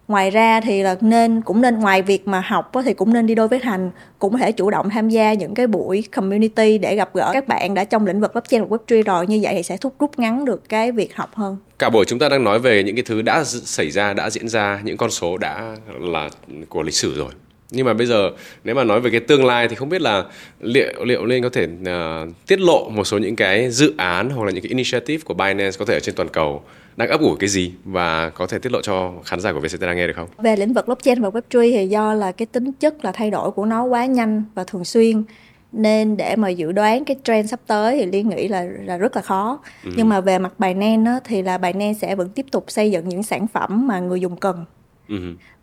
Ngoài 0.07 0.29
ra 0.29 0.61
thì 0.61 0.83
là 0.83 0.95
nên 1.01 1.41
cũng 1.41 1.61
nên 1.61 1.79
ngoài 1.79 2.01
việc 2.01 2.27
mà 2.27 2.41
học 2.45 2.71
thì 2.85 2.93
cũng 2.93 3.13
nên 3.13 3.27
đi 3.27 3.35
đôi 3.35 3.47
với 3.47 3.59
hành 3.63 3.91
cũng 4.19 4.33
có 4.33 4.39
thể 4.39 4.51
chủ 4.51 4.69
động 4.69 4.89
tham 4.89 5.09
gia 5.09 5.33
những 5.33 5.53
cái 5.53 5.67
buổi 5.67 6.03
community 6.15 6.77
để 6.77 6.95
gặp 6.95 7.09
gỡ 7.13 7.29
các 7.33 7.47
bạn 7.47 7.73
đã 7.73 7.83
trong 7.83 8.05
lĩnh 8.05 8.21
vực 8.21 8.33
blockchain 8.33 8.65
và 8.65 8.77
web3 8.77 9.03
rồi. 9.03 9.27
Như 9.27 9.39
vậy 9.41 9.53
thì 9.55 9.63
sẽ 9.63 9.77
thúc 9.77 9.95
rút 9.99 10.19
ngắn 10.19 10.45
được 10.45 10.69
cái 10.69 10.91
việc 10.91 11.15
học 11.15 11.35
hơn. 11.35 11.57
Cả 11.79 11.89
buổi 11.89 12.05
chúng 12.05 12.19
ta 12.19 12.29
đang 12.29 12.43
nói 12.43 12.59
về 12.59 12.83
những 12.83 12.95
cái 12.95 13.03
thứ 13.03 13.21
đã 13.21 13.43
xảy 13.43 13.91
ra 13.91 14.13
đã 14.13 14.29
diễn 14.29 14.47
ra 14.47 14.79
những 14.83 14.97
con 14.97 15.11
số 15.11 15.37
đã 15.37 15.75
là 15.99 16.29
của 16.69 16.83
lịch 16.83 16.95
sử 16.95 17.15
rồi 17.15 17.31
nhưng 17.73 17.85
mà 17.85 17.93
bây 17.93 18.07
giờ 18.07 18.31
nếu 18.63 18.75
mà 18.75 18.83
nói 18.83 19.01
về 19.01 19.09
cái 19.09 19.19
tương 19.19 19.45
lai 19.45 19.67
thì 19.67 19.75
không 19.75 19.89
biết 19.89 20.01
là 20.01 20.23
liệu 20.61 21.05
liệu 21.05 21.25
lên 21.25 21.43
có 21.43 21.49
thể 21.49 21.63
uh, 21.63 22.29
tiết 22.47 22.59
lộ 22.59 22.89
một 22.89 23.03
số 23.03 23.17
những 23.17 23.35
cái 23.35 23.69
dự 23.69 23.93
án 23.97 24.29
hoặc 24.29 24.45
là 24.45 24.51
những 24.51 24.63
cái 24.63 24.69
initiative 24.69 25.23
của 25.25 25.33
Binance 25.33 25.77
có 25.79 25.85
thể 25.85 25.93
ở 25.93 25.99
trên 25.99 26.15
toàn 26.15 26.29
cầu 26.29 26.61
đang 26.95 27.09
ấp 27.09 27.21
ủ 27.21 27.35
cái 27.39 27.49
gì 27.49 27.73
và 27.85 28.29
có 28.29 28.47
thể 28.47 28.59
tiết 28.59 28.71
lộ 28.71 28.81
cho 28.81 29.11
khán 29.25 29.39
giả 29.39 29.53
của 29.53 29.59
VCT 29.59 29.81
đang 29.81 29.97
nghe 29.97 30.07
được 30.07 30.13
không? 30.15 30.27
Về 30.37 30.55
lĩnh 30.55 30.73
vực 30.73 30.85
blockchain 30.85 31.21
và 31.21 31.29
web3 31.29 31.71
thì 31.71 31.87
do 31.87 32.13
là 32.13 32.31
cái 32.31 32.45
tính 32.45 32.71
chất 32.79 33.05
là 33.05 33.11
thay 33.11 33.31
đổi 33.31 33.51
của 33.51 33.65
nó 33.65 33.83
quá 33.83 34.05
nhanh 34.05 34.43
và 34.55 34.63
thường 34.63 34.85
xuyên 34.85 35.23
nên 35.71 36.17
để 36.17 36.35
mà 36.35 36.49
dự 36.49 36.71
đoán 36.71 37.05
cái 37.05 37.17
trend 37.23 37.51
sắp 37.51 37.59
tới 37.67 37.97
thì 37.97 38.05
liên 38.05 38.29
nghĩ 38.29 38.47
là 38.47 38.63
là 38.63 38.97
rất 38.97 39.15
là 39.15 39.21
khó 39.21 39.59
ừ. 39.83 39.91
nhưng 39.97 40.09
mà 40.09 40.21
về 40.21 40.39
mặt 40.39 40.59
Binance 40.59 41.11
á, 41.11 41.19
thì 41.23 41.41
là 41.41 41.57
Binance 41.57 41.99
sẽ 42.01 42.15
vẫn 42.15 42.29
tiếp 42.29 42.45
tục 42.51 42.65
xây 42.67 42.91
dựng 42.91 43.09
những 43.09 43.23
sản 43.23 43.47
phẩm 43.47 43.87
mà 43.87 43.99
người 43.99 44.19
dùng 44.19 44.37
cần 44.37 44.65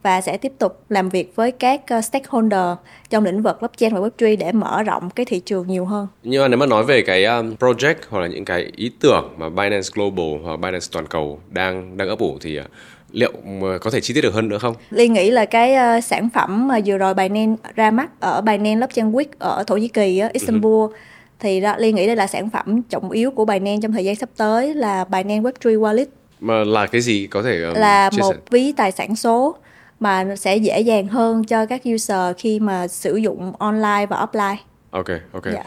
và 0.02 0.20
sẽ 0.20 0.36
tiếp 0.36 0.52
tục 0.58 0.84
làm 0.88 1.08
việc 1.08 1.36
với 1.36 1.50
các 1.50 1.80
uh, 1.98 2.04
stakeholder 2.04 2.76
trong 3.10 3.24
lĩnh 3.24 3.42
vực 3.42 3.56
blockchain 3.60 3.94
và 3.94 4.00
web3 4.00 4.36
để 4.38 4.52
mở 4.52 4.82
rộng 4.82 5.10
cái 5.10 5.26
thị 5.26 5.40
trường 5.40 5.66
nhiều 5.66 5.84
hơn. 5.84 6.06
Nhưng 6.22 6.42
mà 6.42 6.48
nếu 6.48 6.58
mà 6.58 6.66
nói 6.66 6.84
về 6.84 7.02
cái 7.02 7.24
um, 7.24 7.54
project 7.54 7.94
hoặc 8.08 8.20
là 8.20 8.26
những 8.26 8.44
cái 8.44 8.72
ý 8.76 8.90
tưởng 9.00 9.34
mà 9.36 9.48
Binance 9.48 9.88
Global 9.94 10.44
hoặc 10.44 10.56
Binance 10.56 10.86
toàn 10.92 11.06
cầu 11.06 11.40
đang 11.50 11.96
đang 11.96 12.08
ấp 12.08 12.18
ủ 12.18 12.38
thì 12.40 12.58
uh, 12.58 12.64
liệu 13.12 13.32
có 13.80 13.90
thể 13.90 14.00
chi 14.00 14.14
tiết 14.14 14.20
được 14.20 14.34
hơn 14.34 14.48
nữa 14.48 14.58
không? 14.58 14.74
Liên 14.90 15.12
nghĩ 15.12 15.30
là 15.30 15.44
cái 15.44 15.98
uh, 15.98 16.04
sản 16.04 16.28
phẩm 16.34 16.68
mà 16.68 16.78
vừa 16.86 16.98
rồi 16.98 17.14
Binance 17.14 17.62
ra 17.74 17.90
mắt 17.90 18.20
ở 18.20 18.40
Binance 18.40 18.76
Blockchain 18.76 19.12
Week 19.12 19.26
ở 19.38 19.64
Thổ 19.66 19.76
Nhĩ 19.76 19.88
Kỳ, 19.88 20.22
uh, 20.26 20.32
Istanbul 20.32 20.72
uh-huh. 20.72 20.94
thì 21.40 21.60
đó, 21.60 21.76
nghĩ 21.78 22.06
đây 22.06 22.16
là 22.16 22.26
sản 22.26 22.50
phẩm 22.50 22.82
trọng 22.82 23.10
yếu 23.10 23.30
của 23.30 23.44
Binance 23.44 23.80
trong 23.82 23.92
thời 23.92 24.04
gian 24.04 24.16
sắp 24.16 24.28
tới 24.36 24.74
là 24.74 25.04
Binance 25.04 25.40
Web3 25.40 25.80
Wallet. 25.80 26.06
Mà 26.40 26.64
là 26.64 26.86
cái 26.86 27.00
gì 27.00 27.26
có 27.26 27.42
thể 27.42 27.62
um, 27.62 27.74
là 27.74 28.10
một 28.18 28.32
sẻ? 28.32 28.40
ví 28.50 28.72
tài 28.72 28.92
sản 28.92 29.16
số 29.16 29.56
mà 30.00 30.36
sẽ 30.36 30.56
dễ 30.56 30.80
dàng 30.80 31.08
hơn 31.08 31.44
cho 31.44 31.66
các 31.66 31.82
user 31.94 32.36
khi 32.38 32.60
mà 32.60 32.88
sử 32.88 33.16
dụng 33.16 33.52
online 33.58 34.06
và 34.06 34.26
offline. 34.26 34.56
Ok, 34.90 35.08
ok. 35.32 35.44
Yeah. 35.44 35.56
Dạ. 35.56 35.64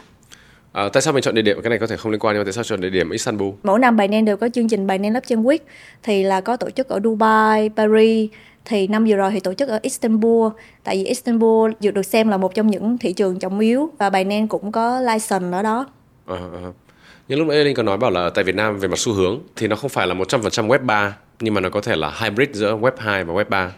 À, 0.73 0.89
tại 0.93 1.01
sao 1.01 1.13
mình 1.13 1.23
chọn 1.23 1.35
địa 1.35 1.41
điểm 1.41 1.61
cái 1.63 1.69
này 1.69 1.79
có 1.79 1.87
thể 1.87 1.97
không 1.97 2.11
liên 2.11 2.19
quan 2.19 2.35
nhưng 2.35 2.39
mà 2.39 2.45
tại 2.45 2.53
sao 2.53 2.63
chọn 2.63 2.81
địa 2.81 2.89
điểm 2.89 3.09
Istanbul? 3.09 3.53
Mỗi 3.63 3.79
năm 3.79 3.97
Binance 3.97 4.25
đều 4.25 4.37
có 4.37 4.49
chương 4.49 4.69
trình 4.69 4.87
Binance 4.87 5.09
Blockchain 5.09 5.43
Week 5.43 5.59
thì 6.03 6.23
là 6.23 6.41
có 6.41 6.57
tổ 6.57 6.69
chức 6.69 6.87
ở 6.87 6.99
Dubai, 7.03 7.69
Paris 7.75 8.29
thì 8.65 8.87
năm 8.87 9.05
vừa 9.05 9.15
rồi 9.15 9.31
thì 9.31 9.39
tổ 9.39 9.53
chức 9.53 9.69
ở 9.69 9.79
Istanbul 9.81 10.51
tại 10.83 10.95
vì 10.95 11.05
Istanbul 11.05 11.71
được 11.79 12.05
xem 12.05 12.27
là 12.27 12.37
một 12.37 12.55
trong 12.55 12.67
những 12.67 12.97
thị 12.97 13.13
trường 13.13 13.39
trọng 13.39 13.59
yếu 13.59 13.89
và 13.97 14.09
Binance 14.09 14.47
cũng 14.47 14.71
có 14.71 15.01
license 15.01 15.57
ở 15.57 15.63
đó. 15.63 15.87
À, 16.27 16.35
à. 16.35 16.82
Nhưng 17.27 17.39
lúc 17.39 17.47
nãy 17.47 17.63
Linh 17.63 17.75
có 17.75 17.83
nói 17.83 17.97
bảo 17.97 18.11
là 18.11 18.29
tại 18.29 18.43
Việt 18.43 18.55
Nam 18.55 18.79
về 18.79 18.87
mặt 18.87 18.99
xu 18.99 19.13
hướng 19.13 19.39
thì 19.55 19.67
nó 19.67 19.75
không 19.75 19.89
phải 19.89 20.07
là 20.07 20.15
100% 20.15 20.67
web 20.67 20.85
3 20.85 21.17
nhưng 21.39 21.53
mà 21.53 21.61
nó 21.61 21.69
có 21.69 21.81
thể 21.81 21.95
là 21.95 22.13
hybrid 22.21 22.49
giữa 22.53 22.75
web 22.75 22.91
2 22.97 23.23
và 23.23 23.33
web 23.33 23.45
3 23.49 23.71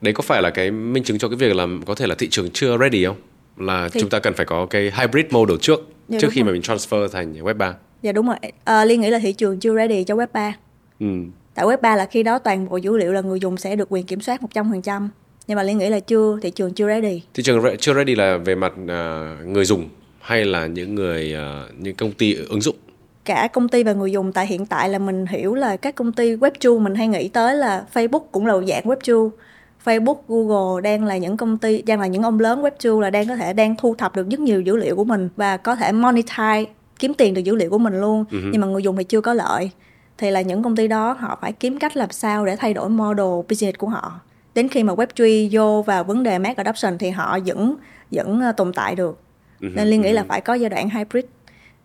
đấy 0.00 0.14
có 0.14 0.22
phải 0.22 0.42
là 0.42 0.50
cái 0.50 0.70
minh 0.70 1.04
chứng 1.04 1.18
cho 1.18 1.28
cái 1.28 1.36
việc 1.36 1.56
là 1.56 1.66
có 1.86 1.94
thể 1.94 2.06
là 2.06 2.14
thị 2.14 2.28
trường 2.30 2.50
chưa 2.50 2.78
ready 2.78 3.04
không? 3.04 3.16
Là 3.56 3.88
thì... 3.88 4.00
chúng 4.00 4.10
ta 4.10 4.18
cần 4.18 4.34
phải 4.34 4.46
có 4.46 4.66
cái 4.66 4.92
hybrid 4.96 5.26
model 5.30 5.56
trước 5.60 5.88
dạ, 6.08 6.18
trước 6.20 6.28
khi 6.32 6.40
rồi. 6.40 6.46
mà 6.46 6.52
mình 6.52 6.62
transfer 6.62 7.08
thành 7.08 7.34
web 7.34 7.54
3 7.54 7.74
dạ 8.02 8.12
đúng 8.12 8.26
rồi. 8.26 8.36
À, 8.64 8.84
liên 8.84 9.00
nghĩ 9.00 9.10
là 9.10 9.18
thị 9.18 9.32
trường 9.32 9.60
chưa 9.60 9.74
ready 9.74 10.04
cho 10.04 10.14
web 10.14 10.26
3 10.32 10.54
ừ. 11.00 11.06
tại 11.54 11.66
web 11.66 11.76
3 11.80 11.96
là 11.96 12.06
khi 12.06 12.22
đó 12.22 12.38
toàn 12.38 12.68
bộ 12.68 12.76
dữ 12.76 12.96
liệu 12.96 13.12
là 13.12 13.20
người 13.20 13.40
dùng 13.40 13.56
sẽ 13.56 13.76
được 13.76 13.88
quyền 13.90 14.06
kiểm 14.06 14.20
soát 14.20 14.40
100% 14.54 15.08
nhưng 15.46 15.56
mà 15.56 15.62
liên 15.62 15.78
nghĩ 15.78 15.88
là 15.88 16.00
chưa 16.00 16.38
thị 16.42 16.50
trường 16.50 16.74
chưa 16.74 16.86
ready. 16.86 17.22
Thị 17.34 17.42
trường 17.42 17.76
chưa 17.78 17.94
ready 17.94 18.14
là 18.14 18.36
về 18.36 18.54
mặt 18.54 18.72
uh, 18.82 19.46
người 19.46 19.64
dùng 19.64 19.88
hay 20.20 20.44
là 20.44 20.66
những 20.66 20.94
người 20.94 21.34
uh, 21.34 21.80
những 21.80 21.94
công 21.94 22.12
ty 22.12 22.34
ứng 22.34 22.60
dụng 22.60 22.76
cả 23.24 23.48
công 23.52 23.68
ty 23.68 23.82
và 23.82 23.92
người 23.92 24.12
dùng 24.12 24.32
tại 24.32 24.46
hiện 24.46 24.66
tại 24.66 24.88
là 24.88 24.98
mình 24.98 25.26
hiểu 25.26 25.54
là 25.54 25.76
các 25.76 25.94
công 25.94 26.12
ty 26.12 26.36
web 26.36 26.50
tool 26.60 26.78
mình 26.78 26.94
hay 26.94 27.08
nghĩ 27.08 27.28
tới 27.28 27.56
là 27.56 27.84
Facebook 27.94 28.24
cũng 28.32 28.46
là 28.46 28.54
dạng 28.66 28.84
web 28.84 28.96
tool 29.06 29.40
Facebook, 29.84 30.16
Google 30.28 30.82
đang 30.82 31.04
là 31.04 31.16
những 31.16 31.36
công 31.36 31.58
ty, 31.58 31.82
đang 31.82 32.00
là 32.00 32.06
những 32.06 32.22
ông 32.22 32.40
lớn 32.40 32.62
web 32.62 32.70
tool 32.70 33.02
là 33.02 33.10
đang 33.10 33.28
có 33.28 33.36
thể 33.36 33.52
đang 33.52 33.76
thu 33.76 33.94
thập 33.94 34.16
được 34.16 34.30
rất 34.30 34.40
nhiều 34.40 34.60
dữ 34.60 34.76
liệu 34.76 34.96
của 34.96 35.04
mình 35.04 35.28
và 35.36 35.56
có 35.56 35.76
thể 35.76 35.92
monetize 35.92 36.64
kiếm 36.98 37.14
tiền 37.14 37.34
từ 37.34 37.40
dữ 37.40 37.56
liệu 37.56 37.70
của 37.70 37.78
mình 37.78 38.00
luôn. 38.00 38.24
Uh-huh. 38.30 38.50
Nhưng 38.52 38.60
mà 38.60 38.66
người 38.66 38.82
dùng 38.82 38.96
thì 38.96 39.04
chưa 39.04 39.20
có 39.20 39.34
lợi. 39.34 39.70
Thì 40.18 40.30
là 40.30 40.40
những 40.40 40.62
công 40.62 40.76
ty 40.76 40.88
đó 40.88 41.16
họ 41.20 41.38
phải 41.40 41.52
kiếm 41.52 41.78
cách 41.78 41.96
làm 41.96 42.10
sao 42.10 42.46
để 42.46 42.56
thay 42.56 42.74
đổi 42.74 42.88
model 42.88 43.46
business 43.48 43.78
của 43.78 43.88
họ. 43.88 44.20
Đến 44.54 44.68
khi 44.68 44.82
mà 44.82 44.94
Web3 44.94 45.48
vô 45.52 45.82
vào 45.82 46.04
vấn 46.04 46.22
đề 46.22 46.38
mass 46.38 46.56
adoption 46.56 46.98
thì 46.98 47.10
họ 47.10 47.38
vẫn 47.46 47.74
vẫn 48.10 48.40
ờ, 48.40 48.52
tồn 48.52 48.72
tại 48.72 48.94
được. 48.94 49.18
Uh-huh. 49.60 49.74
Nên 49.74 49.88
Liên 49.88 50.00
nghĩ 50.00 50.12
là 50.12 50.24
phải 50.28 50.40
có 50.40 50.54
giai 50.54 50.70
đoạn 50.70 50.90
hybrid. 50.90 51.24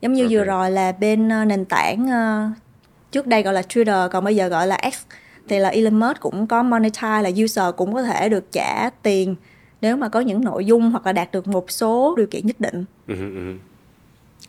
Giống 0.01 0.13
như 0.13 0.23
okay. 0.23 0.37
vừa 0.37 0.43
rồi 0.43 0.71
là 0.71 0.91
bên 0.91 1.29
ờ, 1.29 1.45
nền 1.45 1.65
tảng 1.65 2.07
ờ, 2.07 2.49
trước 3.11 3.27
đây 3.27 3.43
gọi 3.43 3.53
là 3.53 3.61
Twitter 3.61 4.09
còn 4.09 4.23
bây 4.23 4.35
giờ 4.35 4.47
gọi 4.47 4.67
là 4.67 4.77
X 4.93 4.97
thì 5.47 5.59
là 5.59 5.69
Elon 5.69 5.99
Musk 5.99 6.19
cũng 6.19 6.47
có 6.47 6.63
monetize 6.63 7.21
là 7.21 7.31
user 7.43 7.75
cũng 7.77 7.93
có 7.93 8.03
thể 8.03 8.29
được 8.29 8.51
trả 8.51 8.89
tiền 8.89 9.35
nếu 9.81 9.97
mà 9.97 10.09
có 10.09 10.19
những 10.19 10.43
nội 10.43 10.65
dung 10.65 10.91
hoặc 10.91 11.05
là 11.05 11.11
đạt 11.11 11.31
được 11.31 11.47
một 11.47 11.71
số 11.71 12.13
điều 12.17 12.27
kiện 12.27 12.47
nhất 12.47 12.59
định. 12.59 12.85
Ừ, 13.07 13.15
ừ, 13.15 13.35
ừ. 13.35 13.53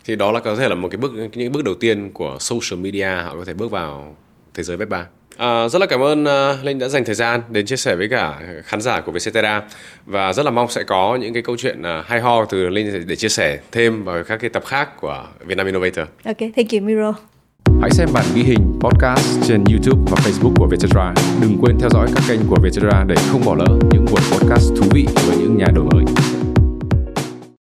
Thì 0.04 0.16
đó 0.16 0.32
là 0.32 0.40
có 0.40 0.56
thể 0.56 0.68
là 0.68 0.74
một 0.74 0.88
cái 0.90 0.98
bước 0.98 1.12
những 1.34 1.52
bước 1.52 1.64
đầu 1.64 1.74
tiên 1.74 2.10
của 2.14 2.36
social 2.40 2.80
media 2.80 3.08
họ 3.24 3.34
có 3.38 3.44
thể 3.44 3.54
bước 3.54 3.70
vào 3.70 4.16
thế 4.54 4.62
giới 4.62 4.76
web 4.76 4.88
3. 4.88 5.06
À, 5.36 5.68
rất 5.68 5.78
là 5.78 5.86
cảm 5.86 6.00
ơn 6.00 6.24
uh, 6.24 6.64
Linh 6.64 6.78
đã 6.78 6.88
dành 6.88 7.04
thời 7.04 7.14
gian 7.14 7.40
đến 7.48 7.66
chia 7.66 7.76
sẻ 7.76 7.96
với 7.96 8.08
cả 8.08 8.40
khán 8.64 8.80
giả 8.80 9.00
của 9.00 9.12
Vietcetera 9.12 9.62
và 10.06 10.32
rất 10.32 10.42
là 10.42 10.50
mong 10.50 10.70
sẽ 10.70 10.82
có 10.82 11.16
những 11.20 11.34
cái 11.34 11.42
câu 11.42 11.56
chuyện 11.56 11.80
uh, 11.80 12.06
hay 12.06 12.20
ho 12.20 12.44
từ 12.44 12.68
Linh 12.68 13.06
để 13.06 13.16
chia 13.16 13.28
sẻ 13.28 13.58
thêm 13.72 14.04
vào 14.04 14.24
các 14.24 14.40
cái 14.40 14.50
tập 14.50 14.62
khác 14.66 15.00
của 15.00 15.26
Vietnam 15.44 15.66
Innovator. 15.66 16.06
Ok, 16.24 16.38
thank 16.38 16.72
you 16.72 16.80
Miro. 16.80 17.14
Hãy 17.80 17.90
xem 17.90 18.08
bản 18.12 18.24
ghi 18.34 18.42
hình 18.42 18.78
podcast 18.80 19.48
trên 19.48 19.64
YouTube 19.70 20.02
và 20.10 20.16
Facebook 20.24 20.54
của 20.56 20.66
Vietcetera. 20.66 21.14
Đừng 21.40 21.58
quên 21.60 21.78
theo 21.80 21.90
dõi 21.90 22.08
các 22.14 22.24
kênh 22.28 22.40
của 22.48 22.56
Vietcetera 22.62 23.04
để 23.06 23.14
không 23.30 23.44
bỏ 23.44 23.54
lỡ 23.54 23.78
những 23.90 24.04
buổi 24.04 24.20
podcast 24.32 24.70
thú 24.76 24.86
vị 24.90 25.06
với 25.26 25.36
những 25.36 25.56
nhà 25.56 25.66
đổi 25.74 25.84
mới. 25.84 26.04